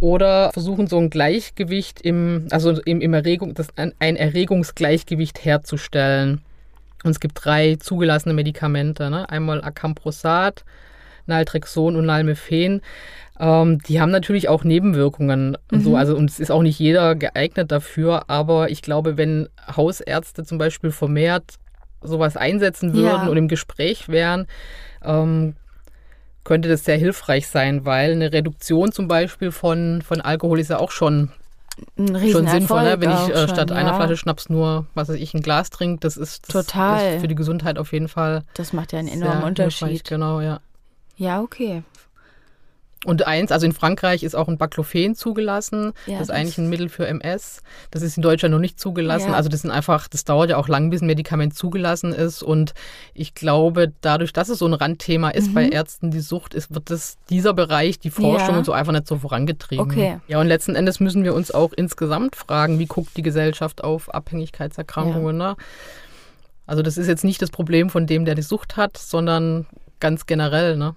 Oder 0.00 0.52
versuchen 0.52 0.86
so 0.86 0.98
ein 0.98 1.10
Gleichgewicht 1.10 2.00
im, 2.02 2.46
also 2.50 2.80
im, 2.82 3.00
im 3.00 3.14
Erregung, 3.14 3.54
das, 3.54 3.68
ein 3.76 4.16
Erregungsgleichgewicht 4.16 5.44
herzustellen. 5.44 6.42
Und 7.04 7.10
es 7.10 7.20
gibt 7.20 7.44
drei 7.44 7.76
zugelassene 7.76 8.34
Medikamente. 8.34 9.10
Ne? 9.10 9.28
Einmal 9.28 9.62
Acamprosat, 9.62 10.64
Naltrexon 11.26 11.96
und 11.96 12.06
Nalmephen. 12.06 12.82
Ähm, 13.40 13.78
die 13.88 14.00
haben 14.00 14.10
natürlich 14.10 14.48
auch 14.48 14.64
Nebenwirkungen. 14.64 15.56
Mhm. 15.70 15.80
So, 15.80 15.96
also, 15.96 16.16
und 16.16 16.30
es 16.30 16.40
ist 16.40 16.50
auch 16.50 16.62
nicht 16.62 16.78
jeder 16.78 17.14
geeignet 17.14 17.70
dafür. 17.70 18.28
Aber 18.28 18.70
ich 18.70 18.82
glaube, 18.82 19.16
wenn 19.16 19.48
Hausärzte 19.76 20.44
zum 20.44 20.58
Beispiel 20.58 20.90
vermehrt 20.90 21.54
sowas 22.02 22.36
einsetzen 22.36 22.94
würden 22.94 23.22
ja. 23.24 23.28
und 23.28 23.36
im 23.36 23.48
Gespräch 23.48 24.08
wären, 24.08 24.46
ähm, 25.04 25.54
könnte 26.48 26.70
das 26.70 26.82
sehr 26.82 26.96
hilfreich 26.96 27.46
sein, 27.46 27.84
weil 27.84 28.12
eine 28.12 28.32
Reduktion 28.32 28.90
zum 28.90 29.06
Beispiel 29.06 29.52
von, 29.52 30.00
von 30.00 30.22
Alkohol 30.22 30.58
ist 30.58 30.70
ja 30.70 30.78
auch 30.78 30.90
schon 30.90 31.30
schon 31.96 32.48
sinnvoll, 32.48 32.84
ne? 32.84 33.00
wenn 33.00 33.10
ich 33.10 33.28
äh, 33.28 33.46
statt 33.46 33.68
schon, 33.68 33.76
einer 33.76 33.94
Flasche 33.94 34.16
Schnaps 34.16 34.48
nur, 34.48 34.86
was 34.94 35.10
weiß 35.10 35.16
ich, 35.16 35.34
ein 35.34 35.42
Glas 35.42 35.68
trinke. 35.68 36.00
Das 36.00 36.16
ist 36.16 36.48
das 36.48 36.66
total 36.66 37.16
ist 37.16 37.20
für 37.20 37.28
die 37.28 37.34
Gesundheit 37.34 37.78
auf 37.78 37.92
jeden 37.92 38.08
Fall. 38.08 38.44
Das 38.54 38.72
macht 38.72 38.92
ja 38.92 38.98
einen 38.98 39.08
enormen 39.08 39.44
Unterschied. 39.44 40.04
Genau, 40.04 40.40
ja. 40.40 40.60
Ja, 41.18 41.42
okay. 41.42 41.82
Und 43.08 43.26
eins, 43.26 43.52
also 43.52 43.64
in 43.64 43.72
Frankreich 43.72 44.22
ist 44.22 44.34
auch 44.34 44.48
ein 44.48 44.58
Baclofen 44.58 45.14
zugelassen. 45.14 45.94
Ja, 46.04 46.18
das 46.18 46.20
ist 46.20 46.28
das 46.28 46.30
eigentlich 46.30 46.58
ein 46.58 46.68
Mittel 46.68 46.90
für 46.90 47.06
MS. 47.06 47.62
Das 47.90 48.02
ist 48.02 48.18
in 48.18 48.22
Deutschland 48.22 48.52
noch 48.52 48.60
nicht 48.60 48.78
zugelassen. 48.78 49.30
Ja. 49.30 49.34
Also 49.34 49.48
das 49.48 49.62
sind 49.62 49.70
einfach, 49.70 50.08
das 50.08 50.24
dauert 50.24 50.50
ja 50.50 50.58
auch 50.58 50.68
lang, 50.68 50.90
bis 50.90 51.00
ein 51.00 51.06
Medikament 51.06 51.54
zugelassen 51.54 52.12
ist. 52.12 52.42
Und 52.42 52.74
ich 53.14 53.32
glaube, 53.32 53.94
dadurch, 54.02 54.34
dass 54.34 54.50
es 54.50 54.58
so 54.58 54.66
ein 54.66 54.74
Randthema 54.74 55.30
ist 55.30 55.48
mhm. 55.48 55.54
bei 55.54 55.68
Ärzten, 55.70 56.10
die 56.10 56.20
Sucht 56.20 56.52
ist, 56.52 56.74
wird 56.74 56.90
das 56.90 57.16
dieser 57.30 57.54
Bereich, 57.54 57.98
die 57.98 58.10
Forschung 58.10 58.50
ja. 58.50 58.58
und 58.58 58.66
so 58.66 58.72
einfach 58.72 58.92
nicht 58.92 59.06
so 59.06 59.16
vorangetrieben. 59.16 59.86
Okay. 59.86 60.20
Ja, 60.28 60.38
und 60.38 60.46
letzten 60.46 60.74
Endes 60.74 61.00
müssen 61.00 61.24
wir 61.24 61.32
uns 61.32 61.50
auch 61.50 61.72
insgesamt 61.72 62.36
fragen, 62.36 62.78
wie 62.78 62.84
guckt 62.84 63.16
die 63.16 63.22
Gesellschaft 63.22 63.82
auf 63.82 64.12
Abhängigkeitserkrankungen. 64.14 65.38
Ne? 65.38 65.56
Also 66.66 66.82
das 66.82 66.98
ist 66.98 67.08
jetzt 67.08 67.24
nicht 67.24 67.40
das 67.40 67.50
Problem 67.50 67.88
von 67.88 68.06
dem, 68.06 68.26
der 68.26 68.34
die 68.34 68.42
Sucht 68.42 68.76
hat, 68.76 68.98
sondern 68.98 69.64
ganz 69.98 70.26
generell. 70.26 70.76
Ne? 70.76 70.94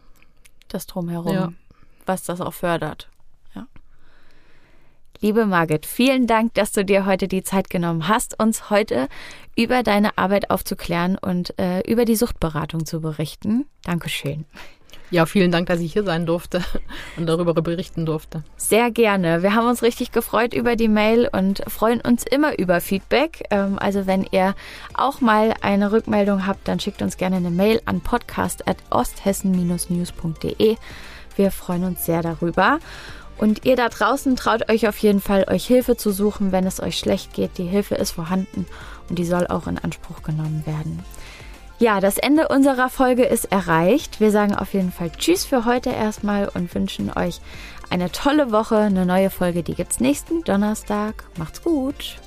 das 0.74 0.88
drumherum, 0.88 1.34
ja. 1.34 1.54
Was 2.06 2.24
das 2.24 2.42
auch 2.42 2.54
fördert. 2.54 3.10
Ja. 3.56 3.68
Liebe 5.20 5.46
Margit, 5.46 5.86
vielen 5.86 6.28
Dank, 6.28 6.54
dass 6.56 6.72
du 6.72 6.84
dir 6.84 7.06
heute 7.06 7.28
die 7.28 7.44
Zeit 7.44 7.70
genommen 7.70 8.08
hast, 8.08 8.40
uns 8.40 8.70
heute 8.70 9.08
über 9.56 9.84
deine 9.84 10.18
Arbeit 10.18 10.50
aufzuklären 10.50 11.18
und 11.18 11.58
äh, 11.60 11.82
über 11.82 12.06
die 12.06 12.16
Suchtberatung 12.16 12.86
zu 12.86 13.02
berichten. 13.02 13.66
Dankeschön. 13.84 14.46
Ja, 15.12 15.26
vielen 15.26 15.52
Dank, 15.52 15.68
dass 15.68 15.82
ich 15.82 15.92
hier 15.92 16.06
sein 16.06 16.26
durfte 16.26 16.64
und 17.18 17.28
darüber 17.28 17.54
berichten 17.54 18.06
durfte. 18.06 18.46
Sehr 18.56 18.92
gerne. 18.92 19.44
Wir 19.44 19.54
haben 19.54 19.68
uns 19.68 19.84
richtig 19.84 20.14
gefreut 20.14 20.54
über 20.54 20.78
die 20.78 20.88
Mail 20.88 21.30
und 21.30 21.62
freuen 21.68 22.00
uns 22.00 22.24
immer 22.24 22.58
über 22.58 22.80
Feedback. 22.80 23.44
Ähm, 23.52 23.78
also 23.78 24.08
wenn 24.08 24.26
ihr 24.32 24.56
auch 24.94 25.20
mal 25.20 25.54
eine 25.62 25.92
Rückmeldung 25.92 26.48
habt, 26.48 26.66
dann 26.68 26.80
schickt 26.80 27.02
uns 27.02 27.18
gerne 27.18 27.36
eine 27.36 27.52
Mail 27.52 27.82
an 27.86 28.00
podcast.osthessen-news.de. 28.00 30.78
Wir 31.36 31.52
freuen 31.52 31.84
uns 31.84 32.06
sehr 32.06 32.22
darüber. 32.22 32.80
Und 33.38 33.66
ihr 33.66 33.76
da 33.76 33.90
draußen 33.90 34.36
traut 34.36 34.70
euch 34.70 34.88
auf 34.88 34.98
jeden 35.00 35.20
Fall, 35.20 35.46
euch 35.50 35.66
Hilfe 35.66 35.98
zu 35.98 36.12
suchen, 36.12 36.52
wenn 36.52 36.68
es 36.68 36.80
euch 36.80 37.00
schlecht 37.00 37.34
geht. 37.34 37.58
Die 37.58 37.64
Hilfe 37.64 37.96
ist 37.96 38.12
vorhanden 38.12 38.68
und 39.10 39.18
die 39.18 39.26
soll 39.26 39.48
auch 39.48 39.66
in 39.66 39.80
Anspruch 39.80 40.22
genommen 40.22 40.64
werden. 40.66 41.00
Ja, 41.80 42.00
das 42.00 42.20
Ende 42.20 42.50
unserer 42.50 42.90
Folge 42.90 43.24
ist 43.24 43.52
erreicht. 43.52 44.20
Wir 44.20 44.30
sagen 44.30 44.54
auf 44.54 44.76
jeden 44.76 44.92
Fall 44.92 45.10
Tschüss 45.10 45.46
für 45.46 45.66
heute 45.66 45.90
erstmal 45.90 46.48
und 46.48 46.74
wünschen 46.76 47.12
euch 47.12 47.42
eine 47.90 48.12
tolle 48.12 48.52
Woche. 48.52 48.78
Eine 48.78 49.08
neue 49.08 49.32
Folge, 49.32 49.64
die 49.64 49.74
gibt's 49.74 50.00
nächsten 50.00 50.44
Donnerstag. 50.44 51.24
Macht's 51.38 51.64
gut. 51.64 52.18